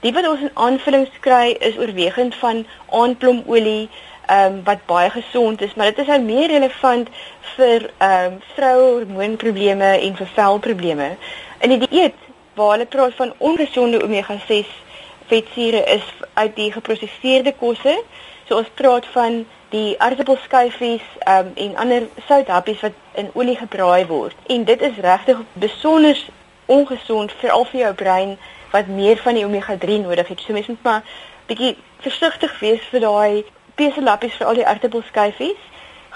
Die 0.00 0.12
wat 0.12 0.28
ons 0.28 0.40
in 0.40 0.50
aanvullings 0.54 1.18
kry 1.20 1.56
is 1.58 1.76
oorwegend 1.78 2.34
van 2.34 2.66
aandplomolie, 2.90 3.88
ehm 4.26 4.54
um, 4.54 4.60
wat 4.64 4.86
baie 4.86 5.10
gesond 5.10 5.60
is, 5.60 5.74
maar 5.74 5.86
dit 5.86 5.98
is 5.98 6.06
nou 6.06 6.20
meer 6.22 6.48
relevant 6.48 7.08
vir 7.56 7.90
ehm 7.98 8.32
um, 8.32 8.40
vroue 8.54 8.90
hormoonprobleme 8.92 9.90
en 9.98 10.16
vir 10.16 10.30
velprobleme. 10.34 11.08
In 11.60 11.74
die 11.74 11.88
dieet 11.88 12.18
waar 12.54 12.70
hulle 12.70 12.86
praat 12.86 13.14
van 13.14 13.32
ongesonde 13.38 14.02
omega-6 14.02 14.70
vetsure 15.26 15.84
is 15.84 16.06
uit 16.34 16.56
die 16.56 16.72
geprosesseerde 16.72 17.54
kosse. 17.58 17.96
So 18.48 18.56
ons 18.56 18.70
praat 18.74 19.06
van 19.14 19.44
die 19.70 19.94
aardappelskyfies 19.98 21.02
um, 21.28 21.52
en 21.54 21.76
ander 21.76 22.08
southappies 22.26 22.80
wat 22.80 22.92
in 23.14 23.30
olie 23.34 23.56
gebraai 23.56 24.06
word. 24.06 24.36
En 24.46 24.64
dit 24.64 24.80
is 24.80 24.98
regtig 25.00 25.38
besonder 25.52 26.18
ongesond 26.66 27.32
vir 27.42 27.50
al 27.50 27.64
vir 27.70 27.80
jou 27.80 27.94
brein 27.94 28.36
wat 28.70 28.86
meer 28.86 29.18
van 29.22 29.34
die 29.34 29.44
omega-3 29.46 30.00
nodig 30.02 30.28
het. 30.28 30.40
So 30.40 30.52
mens 30.52 30.66
moet 30.66 30.82
maar 30.82 31.02
bietjie 31.46 31.76
versigtig 32.02 32.58
wees 32.60 32.86
vir 32.90 33.04
daai 33.06 33.44
peselappies 33.74 34.38
vir 34.38 34.46
al 34.46 34.60
die 34.60 34.66
aardappelskyfies. 34.66 35.66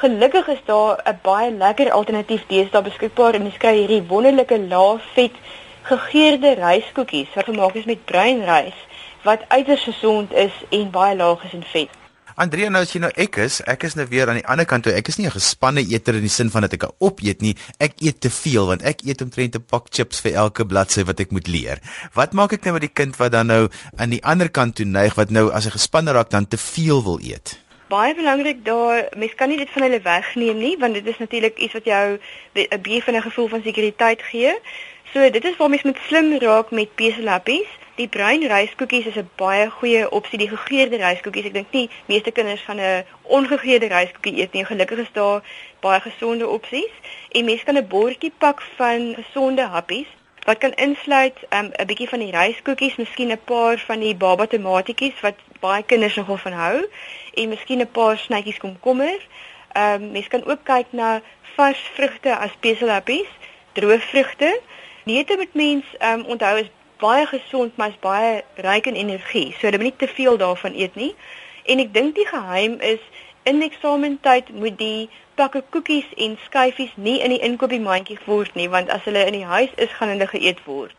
Gelukkig 0.03 0.49
is 0.49 0.63
daar 0.67 1.03
'n 1.05 1.19
baie 1.23 1.51
lekker 1.51 1.93
alternatief 1.93 2.47
deesdae 2.47 2.83
beskikbaar 2.83 3.35
en 3.35 3.47
jy 3.47 3.59
kry 3.59 3.75
hierdie 3.79 4.07
wonderlike 4.09 4.59
lae 4.59 4.99
vet 5.15 5.37
gegeurde 5.83 6.55
ryskoekies 6.59 7.35
wat 7.35 7.45
gemaak 7.45 7.75
is 7.75 7.85
met 7.85 8.05
bruin 8.05 8.45
rys 8.45 8.79
wat 9.23 9.45
uiters 9.49 9.83
gesond 9.83 10.33
is 10.33 10.53
en 10.71 10.91
baie 10.91 11.17
laag 11.17 11.45
is 11.45 11.53
in 11.53 11.63
vet. 11.63 12.04
Andrea 12.35 12.67
nou 12.67 12.81
as 12.83 12.91
jy 12.91 12.99
nou 12.99 13.13
ek 13.15 13.37
is, 13.45 13.61
ek 13.71 13.85
is 13.87 13.95
nou 13.95 14.09
weer 14.11 14.27
aan 14.27 14.41
die 14.41 14.49
ander 14.51 14.67
kant 14.67 14.83
toe. 14.83 14.93
Ek 14.93 15.07
is 15.07 15.21
nie 15.21 15.27
'n 15.27 15.37
gespanne 15.39 15.85
eter 15.87 16.17
in 16.19 16.27
die 16.27 16.29
sin 16.29 16.51
van 16.51 16.63
dat 16.63 16.73
ek 16.75 16.91
opeet 16.99 17.41
nie. 17.43 17.55
Ek 17.79 17.95
eet 18.03 18.21
te 18.21 18.31
veel 18.31 18.67
want 18.67 18.83
ek 18.83 19.07
eet 19.07 19.23
omtrent 19.23 19.55
'n 19.55 19.63
pak 19.63 19.87
chips 19.91 20.21
vir 20.21 20.35
elke 20.35 20.67
bladsy 20.67 21.05
wat 21.05 21.21
ek 21.21 21.31
moet 21.31 21.47
leer. 21.47 21.79
Wat 22.13 22.33
maak 22.33 22.53
ek 22.53 22.65
nou 22.65 22.73
met 22.73 22.83
die 22.83 22.93
kind 22.93 23.17
wat 23.19 23.33
dan 23.33 23.47
nou 23.47 23.69
aan 23.97 24.11
die 24.11 24.25
ander 24.25 24.51
kant 24.51 24.75
toe 24.75 24.85
neig 24.85 25.15
wat 25.15 25.31
nou 25.31 25.53
as 25.53 25.65
hy 25.65 25.71
gespanne 25.71 26.13
raak 26.13 26.31
dan 26.31 26.49
te 26.49 26.57
veel 26.57 27.03
wil 27.05 27.21
eet? 27.23 27.57
Baie 27.89 28.15
belangrik 28.15 28.65
daar, 28.65 29.09
mens 29.17 29.35
kan 29.37 29.49
nie 29.49 29.59
dit 29.59 29.71
van 29.71 29.83
hulle 29.83 30.01
wegneem 30.01 30.59
nie 30.59 30.77
want 30.77 30.95
dit 30.95 31.07
is 31.07 31.19
natuurlik 31.19 31.59
iets 31.59 31.75
wat 31.75 31.85
jou 31.85 32.19
'n 32.55 32.83
bietjie 32.83 33.05
van 33.05 33.15
'n 33.15 33.23
gevoel 33.23 33.49
van 33.49 33.63
sekuriteit 33.63 34.23
gee. 34.23 34.59
So 35.13 35.31
dit 35.31 35.45
is 35.45 35.57
waar 35.57 35.71
mens 35.71 35.83
moet 35.83 35.99
slim 36.09 36.39
raak 36.39 36.71
met 36.71 36.95
peselappies. 36.95 37.71
Die 37.95 38.09
bruin 38.09 38.43
ryskoekies 38.51 39.07
is 39.07 39.17
'n 39.17 39.31
baie 39.39 39.71
goeie 39.71 40.11
opsie, 40.11 40.39
die 40.39 40.49
gegeurde 40.49 40.97
ryskoekies. 40.97 41.45
Ek 41.45 41.53
dink 41.55 41.71
nie 41.71 41.91
meeste 42.11 42.33
kinders 42.33 42.65
gaan 42.67 42.81
'n 42.81 43.05
ongegeurde 43.23 43.87
ryskoekie 43.87 44.41
eet 44.41 44.53
nie. 44.53 44.65
Gelukkig 44.65 44.99
is 44.99 45.13
daar 45.13 45.43
baie 45.81 46.01
gesonde 46.01 46.49
opsies. 46.49 46.91
En 47.31 47.45
mens 47.45 47.63
kan 47.63 47.77
'n 47.77 47.87
bordjie 47.87 48.33
pak 48.39 48.63
van 48.77 49.15
gesonde 49.15 49.63
happies 49.63 50.11
wat 50.45 50.59
kan 50.59 50.75
insluit 50.75 51.39
'n 51.51 51.57
um, 51.79 51.87
bietjie 51.87 52.09
van 52.09 52.19
die 52.19 52.31
ryskoekies, 52.31 52.97
miskien 52.97 53.31
'n 53.31 53.45
paar 53.45 53.79
van 53.79 54.01
die 54.01 54.15
baba 54.15 54.47
tomatietjies 54.47 55.21
wat 55.21 55.39
baie 55.61 55.83
kinders 55.83 56.15
nogal 56.17 56.37
van 56.37 56.53
hou 56.53 56.89
en 57.35 57.49
miskien 57.49 57.81
'n 57.81 57.91
paar 57.91 58.19
snytjies 58.19 58.59
komkommer. 58.59 59.19
Ehm 59.73 60.03
um, 60.03 60.11
mens 60.11 60.29
kan 60.29 60.45
ook 60.45 60.65
kyk 60.65 60.87
na 60.91 61.23
vars 61.57 61.91
vrugte 61.95 62.37
as 62.37 62.51
peselhappies, 62.61 63.31
droë 63.73 64.01
vrugte. 64.01 64.61
Diete 65.05 65.37
met 65.37 65.55
mens 65.55 65.85
ehm 65.99 66.19
um, 66.19 66.25
onthou 66.25 66.59
is 66.59 66.71
baie 66.99 67.27
gesond, 67.27 67.77
maar 67.77 67.89
is 67.89 68.01
baie 68.01 68.43
ryk 68.55 68.87
in 68.87 68.95
energie. 68.95 69.55
So 69.59 69.67
jy 69.67 69.77
moet 69.77 69.91
nie 69.91 69.97
te 69.97 70.09
veel 70.09 70.37
daarvan 70.37 70.75
eet 70.75 70.95
nie. 70.95 71.15
En 71.65 71.81
ek 71.83 71.95
dink 71.95 72.15
die 72.15 72.27
geheim 72.27 72.81
is 72.81 73.01
in 73.45 73.63
eksamentyd 73.63 74.51
moet 74.57 74.79
die 74.79 75.09
pakke 75.35 75.63
koekies 75.71 76.11
en 76.17 76.39
skyfies 76.47 76.93
nie 76.97 77.19
in 77.21 77.35
die 77.35 77.43
inkopiesmandjie 77.45 78.19
word 78.27 78.55
nie, 78.55 78.69
want 78.73 78.93
as 78.93 79.05
hulle 79.09 79.25
in 79.27 79.41
die 79.41 79.49
huis 79.49 79.73
is, 79.77 79.93
gaan 79.99 80.15
hulle 80.15 80.29
geëet 80.31 80.63
word. 80.69 80.95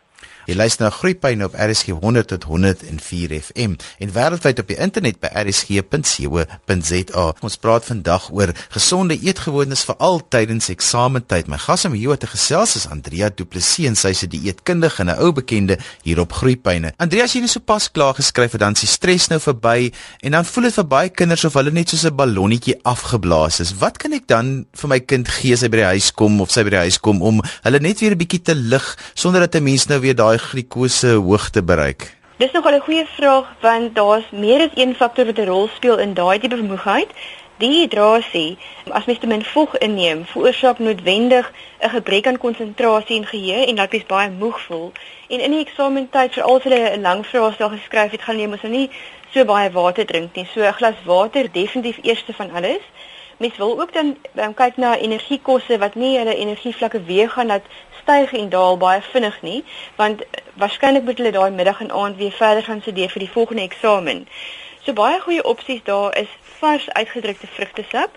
Jy 0.46 0.54
luister 0.54 0.84
na 0.84 0.92
Groepyne 0.94 1.42
op 1.48 1.56
RSG 1.58 1.96
100 1.98 2.28
tot 2.30 2.44
104 2.46 3.32
FM 3.40 3.72
en 3.98 4.10
wêreldwyd 4.14 4.60
op 4.62 4.68
die 4.70 4.76
internet 4.78 5.16
by 5.18 5.26
rsg.co.za. 5.40 7.24
Ons 7.42 7.56
praat 7.58 7.88
vandag 7.88 8.28
oor 8.30 8.52
gesonde 8.70 9.16
eetgewoontes 9.18 9.82
vir 9.88 9.96
al 10.06 10.20
tydens 10.30 10.70
eksamentyd. 10.70 11.50
My 11.50 11.58
gas 11.58 11.82
om 11.88 11.96
hier 11.98 12.14
te 12.22 12.30
gesels 12.30 12.76
is 12.78 12.86
Andrea 12.86 13.32
Du 13.34 13.42
Plessis 13.42 13.88
en 13.90 13.98
sy 13.98 14.12
is 14.14 14.22
'n 14.22 14.30
dieetkundige 14.30 15.02
en 15.02 15.10
'n 15.10 15.18
ou 15.18 15.32
bekende 15.32 15.78
hier 16.04 16.20
op 16.20 16.32
Groepyne. 16.32 16.92
Andrea, 16.96 17.24
as 17.24 17.32
jy 17.34 17.40
net 17.40 17.50
so 17.50 17.60
pas 17.60 17.90
klaar 17.90 18.14
geskryf 18.14 18.52
het, 18.52 18.60
dan 18.60 18.72
is 18.72 18.80
die 18.80 18.88
stres 18.88 19.28
nou 19.28 19.40
verby 19.40 19.90
en 20.22 20.30
dan 20.30 20.44
voel 20.44 20.64
dit 20.64 20.74
vir 20.74 20.84
baie 20.86 21.08
kinders 21.08 21.44
of 21.44 21.54
hulle 21.54 21.72
net 21.72 21.88
soos 21.88 22.04
'n 22.04 22.14
ballonnetjie 22.14 22.78
afgeblaas 22.84 23.60
is. 23.60 23.74
Wat 23.74 23.98
kan 23.98 24.12
ek 24.12 24.28
dan 24.28 24.66
vir 24.72 24.88
my 24.88 25.00
kind 25.00 25.28
gee 25.28 25.54
as 25.54 25.62
hy 25.62 25.68
by 25.68 25.76
die 25.76 25.92
huis 25.98 26.12
kom 26.12 26.40
of 26.40 26.52
sy 26.52 26.62
by 26.62 26.70
die 26.70 26.86
huis 26.86 27.00
kom 27.00 27.20
om 27.22 27.42
hulle 27.64 27.80
net 27.80 27.98
weer 28.00 28.12
'n 28.12 28.18
bietjie 28.18 28.42
te 28.42 28.54
lig 28.54 28.96
sonder 29.14 29.40
dat 29.40 29.56
'n 29.56 29.64
mens 29.64 29.88
nou 29.88 30.00
weer 30.00 30.14
daai 30.14 30.35
daai 30.36 30.48
glikose 30.50 31.14
hoogte 31.16 31.62
bereik? 31.62 32.16
Dis 32.38 32.52
nog 32.52 32.66
'n 32.68 32.80
goeie 32.80 33.06
vraag 33.06 33.46
want 33.60 33.94
daar's 33.94 34.30
meer 34.30 34.60
as 34.60 34.74
een 34.74 34.94
faktor 34.94 35.26
wat 35.26 35.38
'n 35.38 35.46
rol 35.46 35.68
speel 35.68 35.98
in 35.98 36.14
daai 36.14 36.38
tipe 36.38 36.56
vermoegheid. 36.56 37.08
Dehydrasie, 37.58 38.58
as 38.90 39.04
mens 39.04 39.18
te 39.18 39.26
min 39.26 39.44
voeg 39.44 39.78
inneem, 39.78 40.24
veroorsaak 40.24 40.78
noodwendig 40.78 41.52
'n 41.80 41.88
gebrek 41.88 42.26
aan 42.26 42.38
konsentrasie 42.38 43.16
en 43.16 43.26
geheue 43.26 43.66
en 43.66 43.74
laat 43.74 43.92
mens 43.92 44.06
baie 44.06 44.30
moeg 44.30 44.60
voel. 44.60 44.92
En 45.28 45.40
in 45.40 45.50
die 45.50 45.64
eksamentyd, 45.64 46.32
veral 46.32 46.56
as 46.56 46.62
hulle 46.62 46.90
'n 46.96 47.00
lang 47.00 47.26
vraestel 47.26 47.68
geskryf 47.68 48.10
het, 48.10 48.22
gaan 48.22 48.38
jy 48.38 48.46
mos 48.46 48.62
nou 48.62 48.72
nie 48.72 48.90
so 49.32 49.44
baie 49.44 49.70
water 49.70 50.06
drink 50.06 50.34
nie. 50.34 50.46
So 50.52 50.60
'n 50.60 50.72
glas 50.72 50.98
water 51.04 51.52
definitief 51.52 51.98
eerste 52.02 52.32
van 52.32 52.50
alles. 52.50 52.84
Mens 53.36 53.56
wil 53.56 53.80
ook 53.80 53.92
dan 53.92 54.16
um, 54.34 54.54
kyk 54.54 54.76
na 54.76 54.96
energiekosse 54.96 55.78
wat 55.78 55.94
nie 55.94 56.18
hulle 56.18 56.34
energievlakke 56.34 57.02
weer 57.02 57.30
gaan 57.30 57.48
dat 57.48 57.62
styg 58.06 58.32
en 58.32 58.48
daal 58.48 58.76
baie 58.78 59.02
vinnig 59.02 59.42
nie, 59.42 59.64
want 59.98 60.22
waarskynlik 60.54 61.02
moet 61.02 61.18
hulle 61.18 61.34
daai 61.34 61.50
middag 61.50 61.80
en 61.82 61.90
aand 61.90 62.16
weer 62.16 62.32
verder 62.32 62.62
gaan 62.62 62.80
studeer 62.80 63.10
vir 63.10 63.24
die 63.26 63.30
volgende 63.30 63.62
eksamen. 63.66 64.26
So 64.86 64.94
baie 64.94 65.18
goeie 65.20 65.42
opsies 65.42 65.82
daar 65.84 66.14
is 66.16 66.30
vars 66.60 66.86
uitgedrukte 66.94 67.46
vrugtesap 67.46 68.14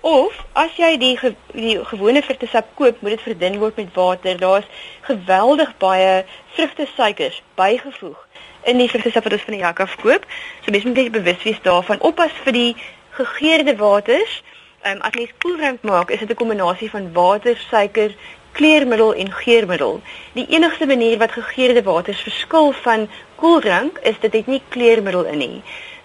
of 0.00 0.38
as 0.56 0.78
jy 0.80 0.94
die, 0.96 1.12
ge, 1.20 1.34
die 1.52 1.76
gewone 1.84 2.22
vrugtesap 2.24 2.70
koop, 2.74 3.02
moet 3.04 3.18
dit 3.18 3.26
verdun 3.26 3.58
word 3.60 3.76
met 3.76 3.92
water. 3.94 4.38
Daar's 4.40 4.68
geweldig 5.04 5.74
baie 5.82 6.24
vrugtesuikers 6.56 7.42
bygevoeg 7.60 8.16
in 8.64 8.80
die 8.80 8.88
vrugtesap 8.88 9.28
wat 9.28 9.36
ons 9.36 9.44
van 9.44 9.58
die 9.58 9.62
jak 9.62 9.84
af 9.84 9.98
koop. 10.00 10.24
So 10.64 10.72
mens 10.72 10.88
moet 10.88 10.96
net 11.02 11.12
bewus 11.12 11.44
wees 11.44 11.60
daarvan. 11.68 12.00
Oppas 12.00 12.32
vir 12.46 12.56
die 12.56 12.72
gegeurde 13.20 13.76
waters. 13.76 14.40
Ehm 14.80 14.96
um, 14.96 15.04
as 15.04 15.12
jy 15.20 15.28
koeldrank 15.44 15.82
maak, 15.84 16.08
is 16.10 16.24
dit 16.24 16.30
'n 16.30 16.40
kombinasie 16.40 16.88
van 16.90 17.12
water, 17.12 17.56
suiker, 17.68 18.16
kleurmiddel 18.52 19.14
en 19.14 19.32
geurmiddel. 19.32 20.00
Die 20.32 20.46
enigste 20.48 20.86
manier 20.86 21.18
wat 21.18 21.32
gegeurde 21.32 21.82
waters 21.82 22.20
verskil 22.20 22.72
van 22.72 23.08
koeldrank 23.34 23.98
is 23.98 24.20
dit 24.20 24.32
het 24.32 24.46
nie 24.46 24.62
kleurmiddel 24.68 25.24
in 25.24 25.38
nie. 25.38 25.62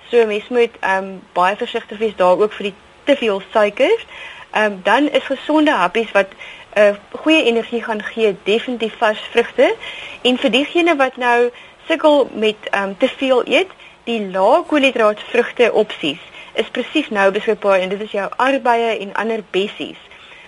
So 0.10 0.26
mens 0.26 0.48
moet 0.48 0.72
ehm 0.80 1.04
um, 1.04 1.22
baie 1.34 1.56
versigtig 1.56 1.98
wees 1.98 2.16
daar 2.16 2.38
ook 2.38 2.54
vir 2.54 2.70
die 2.70 2.76
te 3.04 3.16
veel 3.16 3.42
suiker. 3.52 4.06
Ehm 4.52 4.72
um, 4.72 4.80
dan 4.84 5.10
is 5.10 5.24
gesonde 5.24 5.72
happies 5.72 6.12
wat 6.12 6.28
'n 6.76 6.80
uh, 6.80 6.96
goeie 7.12 7.44
energie 7.44 7.84
gaan 7.84 8.04
gee, 8.04 8.36
definitief 8.44 8.98
vars 8.98 9.22
vrugte. 9.32 9.76
En 10.22 10.38
vir 10.38 10.52
diegene 10.52 10.96
wat 10.96 11.18
nou 11.18 11.50
sukkel 11.88 12.30
met 12.34 12.56
ehm 12.70 12.84
um, 12.84 12.98
te 12.98 13.08
veel 13.08 13.48
eet, 13.48 13.72
die 14.04 14.22
lae 14.32 14.64
koolhidraat 14.64 15.20
vrugte 15.20 15.74
opsies 15.74 16.22
is 16.54 16.70
presies 16.72 17.10
nou 17.10 17.32
beskikbaar 17.32 17.80
en 17.80 17.90
dit 17.90 18.02
is 18.02 18.12
jou 18.12 18.30
arbeie 18.38 19.00
en 19.00 19.14
ander 19.14 19.44
bessies 19.52 19.98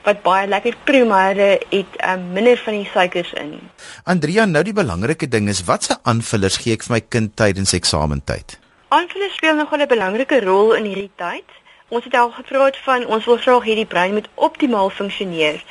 wat 0.08 0.24
baie 0.24 0.48
lekker 0.48 0.76
proe 0.88 1.04
maar 1.06 1.36
het 1.36 1.98
um, 2.08 2.24
minder 2.36 2.58
van 2.63 2.80
die 2.80 2.88
suikers 2.93 3.34
in. 3.34 3.58
Andrea, 4.04 4.46
nou 4.46 4.63
die 4.63 4.76
belangrike 4.76 5.28
ding 5.28 5.50
is 5.52 5.65
watse 5.67 6.00
aanvullers 6.08 6.62
gee 6.63 6.78
ek 6.78 6.88
vir 6.88 6.96
my 6.96 7.02
kind 7.15 7.36
tydens 7.36 7.76
eksamentyd? 7.76 8.56
Aanvullers 8.96 9.36
speel 9.36 9.58
nogal 9.60 9.84
'n 9.84 9.91
belangrike 9.91 10.39
rol 10.46 10.74
in 10.80 10.86
hierdie 10.88 11.12
tyd. 11.15 11.48
Ons 11.89 12.04
het 12.04 12.15
al 12.15 12.32
gepraat 12.32 12.78
van 12.86 13.06
ons 13.06 13.26
wil 13.26 13.38
graag 13.38 13.65
hê 13.67 13.76
die 13.76 13.91
brein 13.93 14.13
moet 14.13 14.30
optimaal 14.36 14.89
funksioneer. 14.89 15.63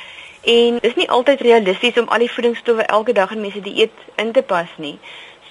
En 0.43 0.77
dit 0.79 0.85
is 0.89 0.95
nie 0.95 1.09
altyd 1.09 1.41
realisties 1.41 1.97
om 1.97 2.07
al 2.07 2.23
die 2.25 2.31
voedingsstowwe 2.31 2.85
elke 2.85 3.13
dag 3.13 3.31
in 3.31 3.41
mense 3.41 3.61
dieet 3.61 3.97
in 4.15 4.31
te 4.31 4.41
pas 4.41 4.69
nie. 4.77 4.99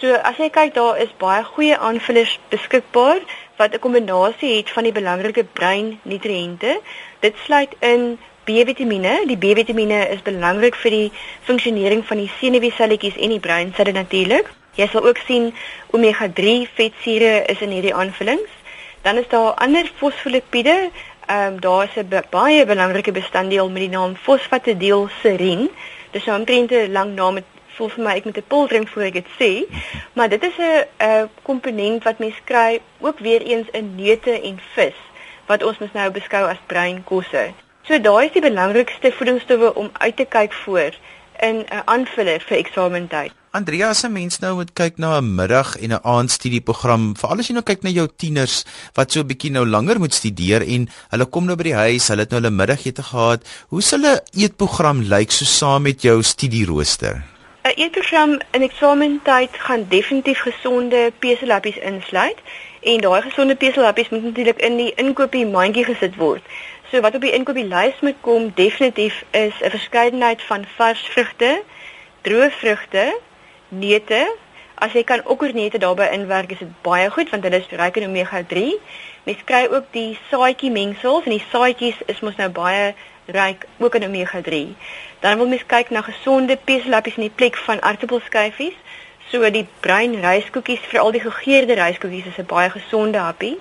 So 0.00 0.14
as 0.14 0.36
jy 0.36 0.48
kyk 0.50 0.74
daar 0.74 0.98
is 1.00 1.12
baie 1.18 1.44
goeie 1.44 1.78
aanvullers 1.78 2.38
beskikbaar 2.48 3.20
wat 3.56 3.74
'n 3.74 3.78
kombinasie 3.78 4.56
het 4.56 4.70
van 4.70 4.82
die 4.82 4.92
belangrike 4.92 5.44
breinnutriënte. 5.44 6.80
Dit 7.20 7.34
sluit 7.44 7.74
in 7.80 8.18
B-vitamiene. 8.46 9.24
Die 9.26 9.36
B-vitamiene 9.36 10.04
is 10.14 10.22
belangrik 10.22 10.76
vir 10.82 10.94
die 10.94 11.08
funksionering 11.48 12.04
van 12.06 12.20
die 12.22 12.30
senuweeselletjies 12.38 13.18
en 13.18 13.34
die 13.34 13.42
breinselle 13.42 13.92
natuurlik. 13.96 14.52
Jy 14.78 14.86
sal 14.92 15.08
ook 15.08 15.18
sien 15.26 15.50
omega-3 15.96 16.54
vetsure 16.76 17.32
is 17.50 17.64
in 17.64 17.74
hierdie 17.74 17.94
aanvullings. 17.94 18.52
Dan 19.02 19.18
is 19.18 19.28
daar 19.32 19.56
ander 19.66 19.90
fosfolipiede. 19.98 20.76
Ehm 21.26 21.56
um, 21.56 21.60
daar 21.60 21.88
is 21.88 21.96
'n 21.96 22.22
baie 22.30 22.66
belangrike 22.66 23.12
bestanddeel 23.12 23.70
met 23.70 23.82
die 23.82 23.94
naam 23.98 24.14
fosfatidilserin. 24.16 25.70
Dis 26.10 26.24
nou 26.24 26.38
omtrent 26.38 26.70
'n 26.70 26.92
lang 26.92 27.14
naam 27.14 27.34
met 27.34 27.44
voel 27.76 27.88
vir 27.88 28.04
my 28.04 28.14
ek 28.16 28.24
moet 28.24 28.38
'n 28.38 28.48
pil 28.48 28.66
drink 28.66 28.88
voor 28.88 29.02
ek 29.02 29.12
dit 29.12 29.30
sê. 29.40 29.50
Maar 30.12 30.28
dit 30.28 30.42
is 30.42 30.56
'n 30.58 30.86
'n 30.98 31.28
komponent 31.42 32.04
wat 32.04 32.18
mens 32.18 32.38
kry 32.44 32.80
ook 33.00 33.18
weer 33.18 33.42
eens 33.42 33.68
in 33.72 33.94
neute 33.94 34.40
en 34.40 34.60
vis 34.74 34.98
wat 35.46 35.62
ons 35.62 35.78
mens 35.78 35.92
nou 35.92 36.10
beskou 36.10 36.44
as 36.48 36.66
breinkosse. 36.66 37.65
So 37.86 37.98
daai 38.02 38.26
is 38.26 38.32
die 38.34 38.42
belangrikste 38.42 39.12
voedingsstowwe 39.14 39.68
om 39.78 39.92
uit 40.02 40.16
te 40.18 40.24
kyk 40.26 40.54
voor 40.64 40.94
in 41.38 41.62
'n 41.62 41.82
aanvuller 41.84 42.42
vir 42.48 42.56
eksamentyd. 42.58 43.32
Andrea, 43.50 43.88
as 43.88 44.02
'n 44.04 44.12
mens 44.12 44.38
nou 44.38 44.54
moet 44.54 44.72
kyk 44.72 44.98
na 44.98 45.18
'n 45.18 45.34
middag 45.34 45.76
en 45.76 45.92
'n 45.92 46.02
aandstudieprogram, 46.02 47.16
veral 47.16 47.38
as 47.38 47.46
jy 47.46 47.54
nou 47.54 47.62
kyk 47.62 47.82
na 47.82 47.90
jou 47.90 48.08
tieners 48.16 48.64
wat 48.94 49.12
so 49.12 49.20
'n 49.20 49.26
bietjie 49.26 49.50
nou 49.50 49.64
langer 49.66 49.98
moet 49.98 50.14
studeer 50.14 50.62
en 50.62 50.88
hulle 51.10 51.26
kom 51.26 51.44
nou 51.46 51.56
by 51.56 51.62
die 51.62 51.74
huis, 51.74 52.08
hulle 52.08 52.20
het 52.20 52.30
nou 52.30 52.40
hulle 52.40 52.50
middagete 52.50 53.02
gehad, 53.02 53.40
hoe 53.68 53.82
sal 53.82 54.00
'n 54.00 54.20
eetprogram 54.34 55.00
lyk 55.02 55.30
so 55.30 55.44
saam 55.44 55.82
met 55.82 56.02
jou 56.02 56.22
studierooster? 56.22 57.22
'n 57.66 57.72
Eetprogram 57.76 58.40
in 58.50 58.62
eksamentyd 58.62 59.50
gaan 59.52 59.86
definitief 59.88 60.40
gesonde 60.40 61.12
peselappies 61.18 61.78
insluit 61.78 62.38
en 62.80 63.00
daai 63.00 63.22
gesonde 63.22 63.56
peselappies 63.56 64.08
moet 64.08 64.22
natuurlik 64.22 64.58
in 64.58 64.76
die 64.76 64.92
inkopie 64.94 65.46
mandjie 65.46 65.84
gesit 65.84 66.16
word. 66.16 66.42
So 66.90 67.00
wat 67.00 67.14
op 67.14 67.20
die 67.20 67.32
inkopieslys 67.32 68.00
moet 68.00 68.18
kom 68.20 68.52
definitief 68.54 69.24
is 69.30 69.54
'n 69.60 69.70
verskeidenheid 69.70 70.42
van 70.42 70.64
vars 70.76 71.00
vrugte, 71.00 71.62
droë 72.22 72.50
vrugte, 72.50 73.18
neute. 73.68 74.34
As 74.74 74.92
jy 74.92 75.04
kan 75.04 75.24
okkerneute 75.24 75.78
daarbey 75.78 76.12
inwerk, 76.12 76.50
is 76.50 76.58
dit 76.58 76.82
baie 76.82 77.10
goed 77.10 77.30
want 77.30 77.42
hulle 77.42 77.56
is 77.56 77.70
ryk 77.70 77.96
in 77.96 78.08
omega-3. 78.08 78.74
Mens 79.22 79.44
kry 79.44 79.66
ook 79.70 79.84
die 79.90 80.18
saaitjie 80.30 80.70
mengsels 80.70 81.24
en 81.24 81.30
die 81.30 81.46
saaitjies 81.50 81.96
is 82.06 82.20
mos 82.20 82.36
nou 82.36 82.48
baie 82.48 82.94
ryk 83.26 83.66
ook 83.78 83.94
in 83.94 84.04
omega-3. 84.04 84.76
Dan 85.20 85.36
wil 85.36 85.48
mens 85.48 85.66
kyk 85.66 85.90
na 85.90 86.00
gesonde 86.00 86.58
peselappies 86.64 87.16
in 87.16 87.26
die 87.26 87.34
plek 87.34 87.56
van 87.56 87.82
aartappelskyfies. 87.82 88.78
So 89.30 89.50
die 89.50 89.66
bruin 89.80 90.20
ryskoekies, 90.20 90.80
veral 90.86 91.10
die 91.10 91.20
gegeurde 91.20 91.74
ryskoekies 91.74 92.26
is 92.26 92.38
'n 92.38 92.46
baie 92.46 92.70
gesonde 92.70 93.18
happie. 93.18 93.58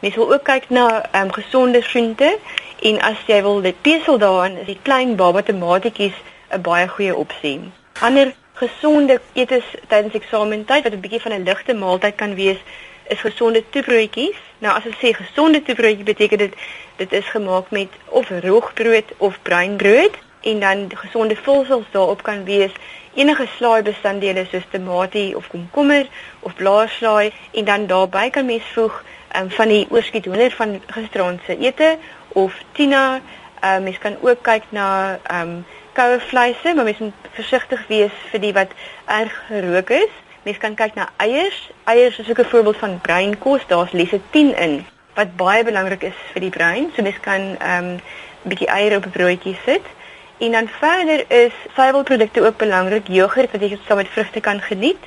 Mens 0.00 0.14
wil 0.14 0.32
ook 0.32 0.44
kyk 0.44 0.68
na 0.68 1.08
ehm 1.10 1.24
um, 1.24 1.32
gesonde 1.32 1.80
groente 1.80 2.38
en 2.80 3.00
as 3.00 3.16
jy 3.26 3.42
wil 3.42 3.60
dit 3.60 3.80
pesel 3.82 4.18
daarin, 4.18 4.58
is 4.58 4.66
die 4.66 4.78
klein 4.82 5.16
baba 5.16 5.42
tomatietjies 5.42 6.14
'n 6.50 6.60
baie 6.62 6.88
goeie 6.88 7.16
opsie. 7.16 7.60
Ander 8.00 8.34
gesonde 8.54 9.20
etes 9.32 9.64
tydens 9.88 10.14
eksamentyd 10.14 10.82
wat 10.82 10.92
'n 10.92 11.00
bietjie 11.00 11.20
van 11.20 11.32
'n 11.32 11.42
ligte 11.42 11.74
maaltyd 11.74 12.14
kan 12.14 12.34
wees, 12.34 12.60
is 13.08 13.20
gesonde 13.20 13.64
toebroodjies. 13.70 14.38
Nou 14.58 14.76
as 14.76 14.86
ek 14.86 14.96
sê 15.02 15.12
gesonde 15.14 15.62
toebroodjie 15.62 16.04
beteken 16.04 16.38
dit 16.38 16.54
dit 16.96 17.12
is 17.12 17.26
gemaak 17.26 17.70
met 17.70 17.88
of 18.08 18.28
roogbrood 18.28 19.08
of 19.16 19.42
breinbrood 19.42 20.14
en 20.40 20.60
dan 20.60 20.90
gesonde 20.94 21.36
vulsels 21.36 21.86
daarop 21.90 22.22
kan 22.22 22.44
wees 22.44 22.72
enige 23.14 23.46
slaai 23.56 23.82
bestanddele 23.82 24.46
soos 24.50 24.66
tamatie 24.70 25.36
of 25.36 25.48
komkommer 25.48 26.06
of 26.40 26.54
blaarslaai 26.54 27.32
en 27.52 27.64
dan 27.64 27.86
daarbey 27.86 28.30
kan 28.30 28.46
mens 28.46 28.64
voeg 28.74 29.02
um, 29.36 29.50
van 29.50 29.68
die 29.68 29.86
oorskiet 29.90 30.24
hoender 30.24 30.50
van 30.50 30.80
gisteraand 30.86 31.40
se 31.46 31.58
ete 31.58 31.96
of 32.28 32.62
tina. 32.72 33.20
Um, 33.64 33.82
mens 33.82 33.98
kan 33.98 34.16
ook 34.20 34.42
kyk 34.42 34.62
na 34.70 35.18
ehm 35.26 35.48
um, 35.48 35.66
koue 35.92 36.20
vleise, 36.20 36.74
maar 36.74 36.84
mens 36.84 36.98
moet 36.98 37.28
versigtig 37.34 37.86
wees 37.86 38.14
vir 38.30 38.40
die 38.40 38.52
wat 38.52 38.70
erg 39.04 39.34
gerook 39.48 39.90
is. 39.90 40.12
Mens 40.42 40.58
kan 40.62 40.74
kyk 40.78 40.94
na 40.94 41.08
eiers. 41.16 41.70
Eiers 41.84 42.18
is 42.18 42.30
ook 42.30 42.38
'n 42.38 42.50
voorbeeld 42.52 42.76
van 42.76 43.00
breinkos. 43.00 43.66
Daar's 43.66 43.92
lecithin 43.92 44.56
in 44.56 44.86
wat 45.14 45.36
baie 45.36 45.64
belangrik 45.64 46.02
is 46.02 46.18
vir 46.32 46.40
die 46.40 46.50
brein. 46.50 46.92
So 46.94 47.02
mens 47.02 47.20
kan 47.20 47.56
ehm 47.58 47.84
um, 47.84 48.00
bietjie 48.42 48.68
eier 48.68 48.96
op 48.96 49.04
'n 49.04 49.10
broodjie 49.10 49.58
sit. 49.64 49.82
En 50.38 50.52
dan 50.52 50.68
verder 50.68 51.24
is 51.28 51.52
suiwelprodukte 51.74 52.46
ook 52.46 52.56
belangrik. 52.56 53.06
Jogurt 53.06 53.50
wat 53.50 53.60
jy 53.60 53.78
saam 53.86 53.96
met 53.96 54.08
vrugte 54.08 54.40
kan 54.40 54.60
geniet. 54.60 55.02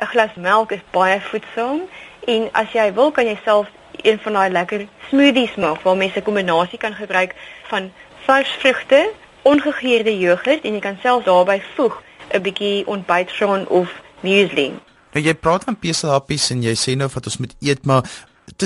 'n 0.00 0.06
Glas 0.06 0.34
melk 0.34 0.72
is 0.72 0.82
baie 0.90 1.20
voedsaam 1.20 1.80
En 2.26 2.48
as 2.52 2.70
jy 2.72 2.92
wil, 2.94 3.10
kan 3.10 3.26
jy 3.26 3.38
self 3.44 3.66
een 4.02 4.18
van 4.22 4.32
daai 4.32 4.50
lekker 4.50 4.86
smoothies 5.08 5.54
maak 5.58 5.82
waar 5.82 5.96
mense 5.96 6.18
'n 6.18 6.22
kombinasie 6.22 6.78
kan 6.78 6.94
gebruik 6.94 7.34
van 7.70 7.90
vars 8.26 8.50
vrugte, 8.58 9.10
ongegeurde 9.42 10.18
jogurt 10.18 10.64
en 10.64 10.72
jy 10.72 10.80
kan 10.80 10.98
self 11.02 11.24
daarbey 11.24 11.62
voeg 11.74 12.02
'n 12.30 12.42
bietjie 12.42 12.86
ontbytgraan 12.86 13.68
of 13.68 14.02
muesli. 14.20 14.72
Nou 15.12 15.24
jy 15.24 15.34
praat 15.34 15.64
van 15.64 15.78
peselhappies 15.78 16.50
en 16.50 16.62
jy 16.62 16.74
sê 16.74 16.96
nou 16.96 17.08
wat 17.14 17.26
ons 17.26 17.36
moet 17.36 17.54
eet, 17.60 17.84
maar 17.84 18.02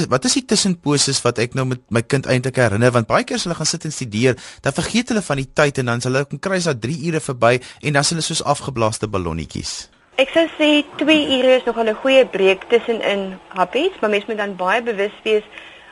wat 0.08 0.24
is 0.24 0.32
die 0.32 0.44
tussenposes 0.44 1.22
wat 1.22 1.38
ek 1.38 1.54
nou 1.54 1.66
met 1.66 1.80
my 1.90 2.02
kind 2.02 2.26
eintlik 2.26 2.56
herinner 2.56 2.92
want 2.92 3.06
baie 3.06 3.24
keer 3.24 3.36
as 3.36 3.44
hulle 3.44 3.54
gaan 3.54 3.66
sit 3.66 3.84
en 3.84 3.92
studeer, 3.92 4.38
dan 4.60 4.72
vergeet 4.72 5.08
hulle 5.08 5.22
van 5.22 5.36
die 5.36 5.50
tyd 5.52 5.78
en 5.78 5.84
dan 5.84 6.00
sal 6.00 6.12
hulle 6.12 6.24
kom 6.30 6.38
kry 6.38 6.56
as 6.56 6.64
daar 6.64 6.78
3 6.78 6.96
ure 7.08 7.20
verby 7.20 7.58
en 7.82 7.92
dan 7.92 8.02
is 8.02 8.10
hulle 8.10 8.22
soos 8.22 8.42
afgeblaaste 8.42 9.08
ballonnetjies. 9.08 9.95
Ek 10.16 10.30
sou 10.32 10.46
sê 10.56 10.80
2 10.96 11.14
ure 11.36 11.56
is 11.58 11.64
nog 11.64 11.76
'n 11.76 11.92
goeie 12.02 12.24
breek 12.24 12.62
tussenin 12.68 13.38
happies, 13.48 13.92
maar 14.00 14.10
mens 14.10 14.24
moet 14.26 14.38
dan 14.38 14.56
baie 14.56 14.82
bewus 14.82 15.12
wees 15.24 15.44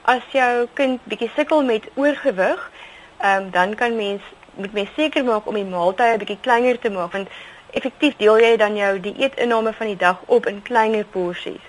as 0.03 0.23
jou 0.33 0.69
kind 0.73 1.01
bietjie 1.05 1.31
sukkel 1.37 1.63
met 1.63 1.85
oorgewig, 1.95 2.71
ehm 3.21 3.43
um, 3.43 3.51
dan 3.51 3.75
kan 3.75 3.97
mens 3.97 4.23
moet 4.55 4.73
mens 4.73 4.89
seker 4.97 5.25
maak 5.25 5.47
om 5.47 5.55
die 5.55 5.65
maaltye 5.65 6.17
bietjie 6.19 6.41
kleiner 6.41 6.79
te 6.79 6.91
maak 6.91 7.13
want 7.13 7.29
effektief 7.71 8.17
deel 8.17 8.39
jy 8.39 8.57
dan 8.57 8.77
jou 8.77 9.01
dieetinname 9.01 9.73
van 9.73 9.87
die 9.87 10.01
dag 10.07 10.19
op 10.27 10.47
in 10.47 10.63
kleiner 10.63 11.05
porsies. 11.05 11.69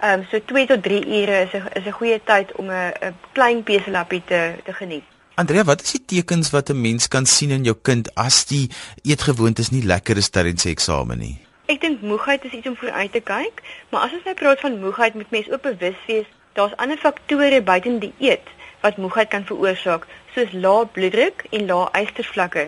Ehm 0.00 0.18
um, 0.18 0.26
so 0.30 0.40
2 0.44 0.66
tot 0.66 0.82
3 0.82 1.06
ure 1.06 1.40
is 1.46 1.52
'n 1.52 1.62
is 1.78 1.86
'n 1.86 1.98
goeie 2.00 2.20
tyd 2.24 2.52
om 2.58 2.70
'n 2.70 2.92
'n 3.02 3.14
klein 3.32 3.62
peselappie 3.62 4.22
te 4.24 4.52
te 4.64 4.72
geniet. 4.72 5.04
Andrea, 5.34 5.64
wat 5.64 5.82
is 5.82 5.92
die 5.92 6.04
tekens 6.06 6.50
wat 6.50 6.70
'n 6.70 6.80
mens 6.80 7.08
kan 7.08 7.26
sien 7.26 7.50
in 7.50 7.64
jou 7.64 7.76
kind 7.82 8.14
as 8.14 8.44
die 8.44 8.70
eetgewoontes 9.02 9.70
nie 9.70 9.86
lekker 9.86 10.16
is 10.16 10.28
tydens 10.28 10.64
eksamen 10.64 11.18
nie? 11.18 11.38
Ek 11.66 11.80
dink 11.80 12.02
moegheid 12.04 12.44
is 12.44 12.52
iets 12.52 12.66
om 12.66 12.76
vooruit 12.76 13.12
te 13.12 13.20
kyk, 13.20 13.62
maar 13.88 14.02
as 14.06 14.12
ons 14.12 14.24
nou 14.28 14.34
praat 14.36 14.60
van 14.60 14.80
moegheid, 14.80 15.14
moet 15.14 15.30
mens 15.30 15.50
ook 15.50 15.62
bewus 15.62 16.00
wees 16.06 16.26
daar's 16.54 16.76
ander 16.76 16.98
faktore 17.00 17.62
buiten 17.62 17.98
die 17.98 18.12
eet 18.18 18.50
wat 18.80 18.96
moegheid 18.96 19.28
kan 19.28 19.46
veroorsaak, 19.48 20.04
soos 20.34 20.52
lae 20.52 20.84
bloeddruk 20.86 21.46
en 21.50 21.64
lae 21.66 21.86
ystervlakke. 22.02 22.66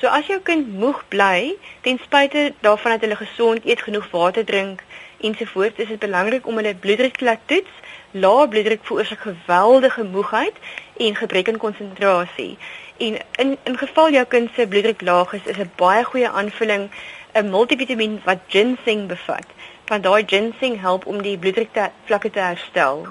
So 0.00 0.12
as 0.12 0.28
jou 0.28 0.36
kind 0.44 0.68
moeg 0.76 1.00
bly, 1.08 1.54
ten 1.86 1.98
spyte 2.02 2.52
daarvan 2.60 2.92
dat 2.92 3.06
hulle 3.06 3.16
gesond 3.16 3.64
eet, 3.64 3.82
genoeg 3.82 4.10
water 4.12 4.44
drink 4.44 4.84
ensovoorts, 5.24 5.80
is 5.80 5.88
dit 5.94 6.04
belangrik 6.04 6.46
om 6.46 6.60
hulle 6.60 6.74
bloeddruk 6.74 7.16
te 7.16 7.24
laat 7.24 7.48
toets. 7.48 7.80
Lae 8.12 8.48
bloeddruk 8.48 8.84
veroorsaak 8.84 9.24
geweldige 9.24 10.04
moegheid 10.04 10.60
en 11.00 11.16
gebrek 11.16 11.48
aan 11.48 11.62
konsentrasie. 11.64 12.58
En 12.98 13.16
in 13.40 13.56
in 13.64 13.78
geval 13.78 14.12
jou 14.12 14.26
kind 14.36 14.50
se 14.54 14.68
bloeddruk 14.68 15.00
laag 15.00 15.32
is, 15.32 15.46
is 15.46 15.56
'n 15.64 15.72
baie 15.80 16.04
goeie 16.04 16.28
aanvulling 16.28 16.90
'n 17.34 17.50
multivitamiin 17.50 18.20
wat 18.24 18.38
ginseng 18.46 19.06
bevat. 19.06 19.46
Want 19.86 20.02
daai 20.02 20.22
ginseng 20.26 20.80
help 20.80 21.06
om 21.06 21.22
die 21.22 21.38
bloeddrukvlakke 21.38 22.30
te 22.30 22.40
herstel. 22.40 23.06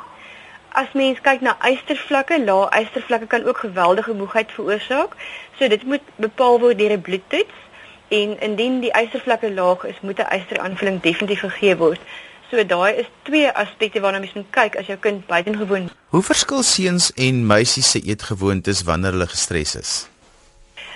As 0.72 0.94
mens 0.94 1.22
kyk 1.22 1.42
na 1.42 1.58
ystervlakke, 1.62 2.40
lae 2.44 2.70
ystervlakke 2.82 3.28
kan 3.28 3.44
ook 3.46 3.58
geweldige 3.58 4.14
moegheid 4.14 4.52
veroorsaak. 4.52 5.16
So 5.60 5.68
dit 5.68 5.84
moet 5.84 6.02
bepaal 6.16 6.60
word 6.60 6.78
deur 6.78 6.92
'n 6.92 7.02
bloedtoets 7.02 7.58
en 8.08 8.40
indien 8.40 8.80
die 8.80 8.94
ystervlakke 9.02 9.54
laag 9.54 9.84
is, 9.84 10.00
moet 10.02 10.20
'n 10.20 10.34
ysteraanvulling 10.38 11.02
definitief 11.02 11.40
gegee 11.40 11.78
word. 11.78 12.00
So 12.52 12.66
daai 12.66 12.94
is 13.02 13.06
twee 13.22 13.52
aspekte 13.52 14.00
waarna 14.00 14.20
mens 14.20 14.34
moet 14.34 14.50
kyk 14.50 14.76
as 14.76 14.86
jou 14.86 14.98
kind 14.98 15.26
buitengewoon. 15.26 15.90
Hoe 16.14 16.24
verskil 16.24 16.64
seuns 16.64 17.12
en 17.14 17.46
meisies 17.46 17.92
se 17.92 18.02
eetgewoontes 18.02 18.84
wanneer 18.84 19.12
hulle 19.12 19.28
gestres 19.28 19.76
is? 19.76 20.13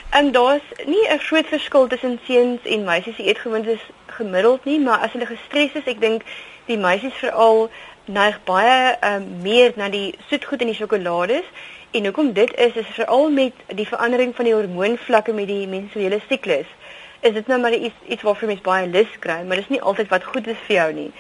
En 0.10 0.32
daar's 0.32 0.62
nie 0.86 1.08
'n 1.10 1.20
groot 1.20 1.48
verskil 1.48 1.88
tussen 1.88 2.20
seuns 2.24 2.62
en 2.64 2.84
meisies 2.84 3.16
se 3.16 3.24
eetgewoontes 3.24 3.80
gemiddeld 4.06 4.66
nie, 4.66 4.80
maar 4.80 5.00
as 5.00 5.12
hulle 5.12 5.26
gestres 5.26 5.72
is, 5.74 5.84
ek 5.86 6.02
dink 6.02 6.22
die 6.66 6.78
meisies 6.78 7.14
veral 7.14 7.70
neig 8.06 8.44
baie 8.44 8.96
um, 9.04 9.26
meer 9.42 9.74
na 9.76 9.90
die 9.90 10.16
soetgoed 10.30 10.62
en 10.62 10.72
die 10.72 10.76
sjokolades. 10.76 11.44
En 11.92 12.06
hoekom 12.06 12.34
dit 12.34 12.56
is 12.56 12.74
is 12.74 12.94
veral 12.96 13.30
met 13.30 13.54
die 13.68 13.88
verandering 13.88 14.36
van 14.36 14.46
die 14.46 14.54
hormoonvlakke 14.54 15.34
met 15.34 15.48
die 15.48 15.68
menstruele 15.68 16.20
siklus. 16.28 16.70
Is 17.20 17.34
dit 17.34 17.48
nou 17.48 17.60
maar 17.60 17.74
iets 17.74 17.96
iets 18.08 18.22
waarvoor 18.22 18.48
mens 18.48 18.62
baie 18.62 18.88
lus 18.88 19.20
kry, 19.20 19.44
maar 19.44 19.56
dis 19.56 19.70
nie 19.70 19.82
altyd 19.82 20.08
wat 20.08 20.24
goed 20.24 20.48
is 20.48 20.64
vir 20.68 20.76
jou 20.76 20.94
nie. 20.94 21.12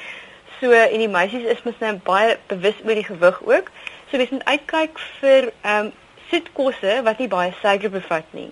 So 0.60 0.72
en 0.72 1.00
die 1.00 1.12
meisies 1.12 1.44
is 1.44 1.64
mos 1.64 1.80
nou 1.80 1.94
baie 2.04 2.38
bewus 2.48 2.80
oor 2.86 2.96
die 2.96 3.10
gewig 3.10 3.42
ook. 3.44 3.72
So 4.10 4.18
mens 4.18 4.30
moet 4.30 4.46
uitkyk 4.46 5.00
vir 5.20 5.52
ehm 5.62 5.86
um, 5.86 5.92
soetkosse 6.30 7.02
wat 7.04 7.20
nie 7.24 7.28
baie 7.32 7.54
suiker 7.62 7.90
bevat 7.90 8.34
nie. 8.36 8.52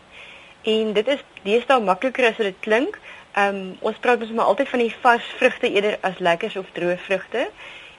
En 0.66 0.94
dit 0.94 1.08
is 1.08 1.22
deesdae 1.46 1.80
makliker 1.80 2.26
as 2.26 2.38
dit 2.42 2.56
klink. 2.60 2.98
Ehm 3.38 3.56
um, 3.56 3.72
ons 3.86 3.98
praat 4.02 4.20
mos 4.20 4.32
maar 4.34 4.46
altyd 4.50 4.70
van 4.70 4.82
die 4.82 4.96
vars 5.02 5.26
vrugte 5.38 5.70
eerder 5.70 5.98
as 6.02 6.22
lekkers 6.28 6.56
of 6.58 6.72
droë 6.74 6.96
vrugte. 7.08 7.44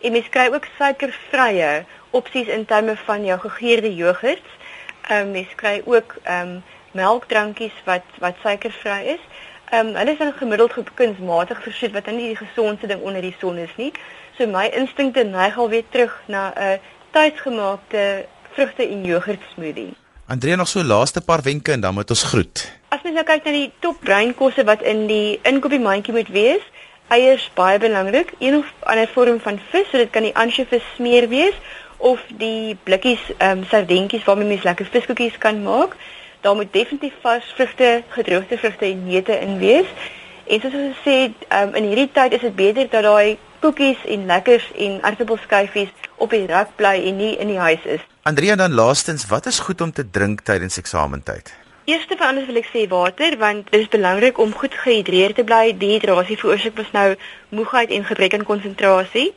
En 0.02 0.12
mens 0.12 0.28
kry 0.34 0.46
ook 0.52 0.66
suikervrye 0.78 1.84
opsies 2.10 2.48
in 2.50 2.64
terme 2.64 2.96
van 2.96 3.24
jou 3.24 3.36
gegeurde 3.40 3.92
jogurts. 3.94 4.56
Ehm 5.08 5.26
um, 5.26 5.30
mens 5.36 5.52
kry 5.54 5.82
ook 5.84 6.16
ehm 6.22 6.48
um, 6.54 6.62
melkdrankies 6.98 7.76
wat 7.84 8.18
wat 8.24 8.40
suikervry 8.42 9.14
is. 9.14 9.22
Ehm 9.70 9.86
um, 9.86 9.94
hulle 10.00 10.12
is 10.16 10.18
dan 10.18 10.32
gemiddeld 10.32 10.74
kunsmatig 10.94 11.62
versoet 11.62 11.92
wat 11.92 12.10
nie 12.10 12.32
die 12.32 12.40
gesondste 12.40 12.86
ding 12.86 13.02
onder 13.02 13.22
die 13.22 13.36
son 13.38 13.58
is 13.58 13.76
nie. 13.76 13.92
So 14.38 14.46
my 14.46 14.66
instinkte 14.80 15.24
neig 15.24 15.58
al 15.58 15.68
weer 15.68 15.86
terug 15.88 16.18
na 16.26 16.50
'n 16.56 16.80
tuisgemaakte 17.10 18.26
vrugte 18.50 18.88
en 18.88 19.04
jogurt 19.04 19.46
smoothie. 19.54 19.94
Andrea 20.28 20.56
nog 20.56 20.68
so 20.68 20.82
laaste 20.82 21.20
paar 21.20 21.42
wenke 21.42 21.72
en 21.72 21.80
dan 21.80 21.94
moet 21.94 22.10
ons 22.10 22.22
groet. 22.22 22.72
As 22.88 23.02
mens 23.02 23.14
nou 23.14 23.22
kyk 23.28 23.44
na 23.46 23.52
die 23.54 23.68
top 23.78 24.00
breinkosse 24.02 24.64
wat 24.66 24.80
in 24.82 25.04
die 25.06 25.38
inkopiesmandjie 25.46 26.14
moet 26.16 26.32
wees, 26.34 26.64
eiers 27.14 27.44
baie 27.54 27.78
belangrik, 27.78 28.32
een 28.42 28.56
of 28.58 28.72
ander 28.90 29.06
vorm 29.14 29.38
van 29.44 29.60
vis, 29.70 29.86
so 29.86 30.00
dit 30.02 30.10
kan 30.10 30.26
die 30.26 30.34
ansjovis 30.34 30.82
smeer 30.96 31.28
wees 31.30 31.54
of 32.10 32.24
die 32.42 32.74
blikkies 32.88 33.22
ehm 33.36 33.60
um, 33.60 33.64
sardientjies 33.70 34.26
waarmee 34.26 34.50
mens 34.50 34.66
lekker 34.66 34.90
viskoekies 34.96 35.38
kan 35.38 35.62
maak. 35.62 35.94
Daar 36.42 36.58
moet 36.58 36.74
definitief 36.74 37.14
vars 37.22 37.52
vrugte, 37.54 38.02
gedroogde 38.18 38.58
vrugte 38.58 38.90
en 38.90 39.06
neute 39.06 39.38
in 39.46 39.58
wees. 39.62 39.94
En 40.46 40.60
soos 40.60 40.74
ons 40.74 41.06
sê, 41.06 41.16
um, 41.54 41.78
in 41.78 41.86
hierdie 41.92 42.10
tyd 42.18 42.34
is 42.34 42.42
dit 42.50 42.58
beter 42.64 42.90
dat 42.90 43.06
daai 43.06 43.38
koekies 43.60 44.04
en 44.04 44.26
lekkers 44.26 44.66
en 44.76 44.98
aardappelskyfies 45.02 45.92
op 46.16 46.30
die 46.30 46.46
rak 46.46 46.76
bly 46.76 46.96
en 47.08 47.16
nie 47.16 47.34
in 47.36 47.52
die 47.52 47.60
huis 47.60 47.84
is. 47.84 48.02
Andrea 48.22 48.56
dan 48.56 48.72
laastens, 48.72 49.26
wat 49.26 49.46
is 49.46 49.58
goed 49.58 49.80
om 49.80 49.92
te 49.92 50.10
drink 50.10 50.40
tydens 50.40 50.78
eksamentyd? 50.78 51.54
Eerste 51.86 52.16
van 52.18 52.32
alles 52.32 52.48
wil 52.50 52.58
ek 52.58 52.70
sê 52.72 52.88
water 52.90 53.36
want 53.38 53.68
dit 53.70 53.80
is 53.80 53.88
belangrik 53.88 54.38
om 54.42 54.54
goed 54.54 54.74
gehidreerd 54.74 55.38
te 55.38 55.44
bly. 55.46 55.70
Dehydrasie 55.78 56.38
veroorsaak 56.40 56.74
mos 56.80 56.90
nou 56.96 57.12
moegheid 57.54 57.92
en 57.94 58.08
gebrek 58.08 58.34
aan 58.34 58.48
konsentrasie. 58.48 59.28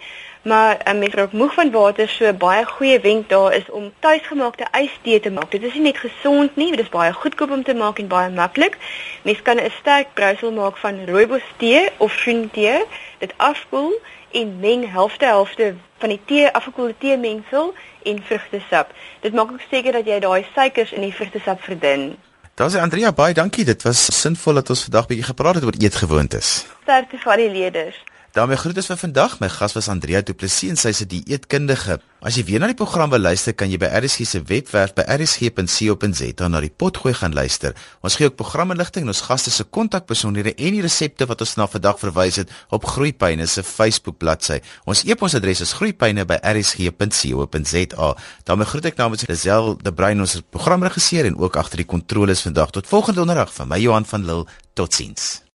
Maar 0.42 0.78
'n 0.84 0.90
um, 0.90 1.00
mens 1.00 1.14
raak 1.14 1.32
moeg 1.32 1.54
van 1.54 1.72
water, 1.72 2.10
so 2.10 2.34
baie 2.34 2.66
goeie 2.66 3.00
wenk 3.00 3.30
daar 3.30 3.54
is 3.54 3.70
om 3.70 3.92
tuisgemaakte 4.00 4.68
ystee 4.72 5.20
te 5.20 5.32
maak. 5.32 5.52
Dit 5.52 5.64
is 5.64 5.74
nie 5.74 5.82
net 5.82 5.98
gesond 5.98 6.56
nie, 6.56 6.70
dit 6.72 6.80
is 6.80 6.90
baie 6.90 7.14
goedkoop 7.14 7.52
om 7.52 7.64
te 7.64 7.74
maak 7.74 8.00
en 8.00 8.08
baie 8.08 8.30
maklik. 8.30 8.78
Mens 9.22 9.42
kan 9.42 9.58
'n 9.58 9.72
sterk 9.80 10.08
brousel 10.14 10.52
maak 10.52 10.78
van 10.78 11.06
rooibos 11.06 11.44
tee 11.58 11.90
of 11.98 12.16
groen 12.16 12.50
tee, 12.52 12.86
dit 13.18 13.34
afkoel 13.38 14.00
en 14.32 14.60
meng 14.60 14.92
helfte 14.92 15.26
helfte 15.26 15.76
van 15.98 16.10
die 16.10 16.22
tee 16.26 16.52
afgekoelde 16.52 16.96
tee 16.98 17.18
mengsel 17.18 17.74
en 18.04 18.24
vrugtesap. 18.24 18.94
Dit 19.20 19.34
maak 19.34 19.52
ook 19.52 19.62
seker 19.70 19.92
dat 19.92 20.06
jy 20.06 20.20
daai 20.20 20.46
suikers 20.56 20.92
in 20.92 21.02
die 21.02 21.14
vrugtesap 21.14 21.62
verdun. 21.62 22.16
Daar's 22.54 22.76
Andrea 22.76 23.12
baie 23.12 23.34
dankie. 23.34 23.66
Dit 23.66 23.82
was 23.84 24.22
sinvol 24.22 24.54
dat 24.54 24.70
ons 24.70 24.84
vandag 24.84 25.08
bietjie 25.08 25.26
gepraat 25.26 25.56
het 25.56 25.64
oor 25.64 25.76
eetgewoontes. 25.80 26.66
Sterkte 26.82 27.18
vir 27.18 27.32
al 27.32 27.38
die 27.38 27.52
leerders 27.52 28.04
daarmee 28.34 28.58
groet 28.58 28.78
ons 28.78 28.92
vir 28.92 28.98
vandag. 28.98 29.40
My 29.40 29.50
gas 29.50 29.74
was 29.74 29.90
Andrea 29.90 30.22
Du 30.22 30.34
Plessis 30.34 30.70
en 30.70 30.78
sy 30.78 30.90
is 30.90 31.02
'n 31.02 31.08
dieetkundige. 31.08 32.00
As 32.20 32.36
jy 32.36 32.44
weer 32.44 32.60
na 32.60 32.68
die 32.68 32.76
program 32.76 33.10
wil 33.10 33.24
luister, 33.24 33.54
kan 33.54 33.72
jy 33.72 33.78
by 33.78 33.86
RSG 33.86 34.26
se 34.28 34.42
webwerf 34.44 34.94
by 34.94 35.02
rsg.co.za 35.08 36.48
na 36.50 36.60
die 36.60 36.70
potgooi 36.70 37.14
gaan 37.16 37.34
luister. 37.34 37.74
Ons 38.04 38.16
gee 38.20 38.28
ook 38.28 38.36
programinligting 38.36 39.04
en 39.04 39.08
ons 39.14 39.22
gaste 39.22 39.52
se 39.52 39.64
kontakbesonderhede 39.64 40.56
en 40.60 40.74
die 40.74 40.82
resepte 40.82 41.26
wat 41.26 41.40
ons 41.40 41.56
na 41.56 41.68
vandag 41.68 42.00
verwys 42.00 42.36
het 42.36 42.50
op 42.70 42.86
Groeipyne 42.86 43.48
se 43.48 43.64
Facebook 43.64 44.18
bladsy. 44.18 44.60
Ons 44.84 45.04
e-posadres 45.06 45.62
is 45.62 45.74
groeipyne@rsg.co.za. 45.74 48.16
daarmee 48.44 48.66
groet 48.66 48.86
ek 48.86 48.98
namens 48.98 49.28
Lisel 49.28 49.78
de 49.78 49.94
Bruin 49.94 50.20
ons 50.20 50.42
programregisseur 50.50 51.26
en 51.26 51.38
ook 51.38 51.56
agter 51.56 51.78
die 51.78 51.86
kontroles 51.86 52.42
vandag. 52.42 52.70
Tot 52.72 52.88
volgende 52.88 53.20
donderdag 53.20 53.54
van 53.54 53.68
my 53.68 53.80
Johan 53.80 54.06
van 54.06 54.26
Lille. 54.26 54.46
Totsiens. 54.74 55.42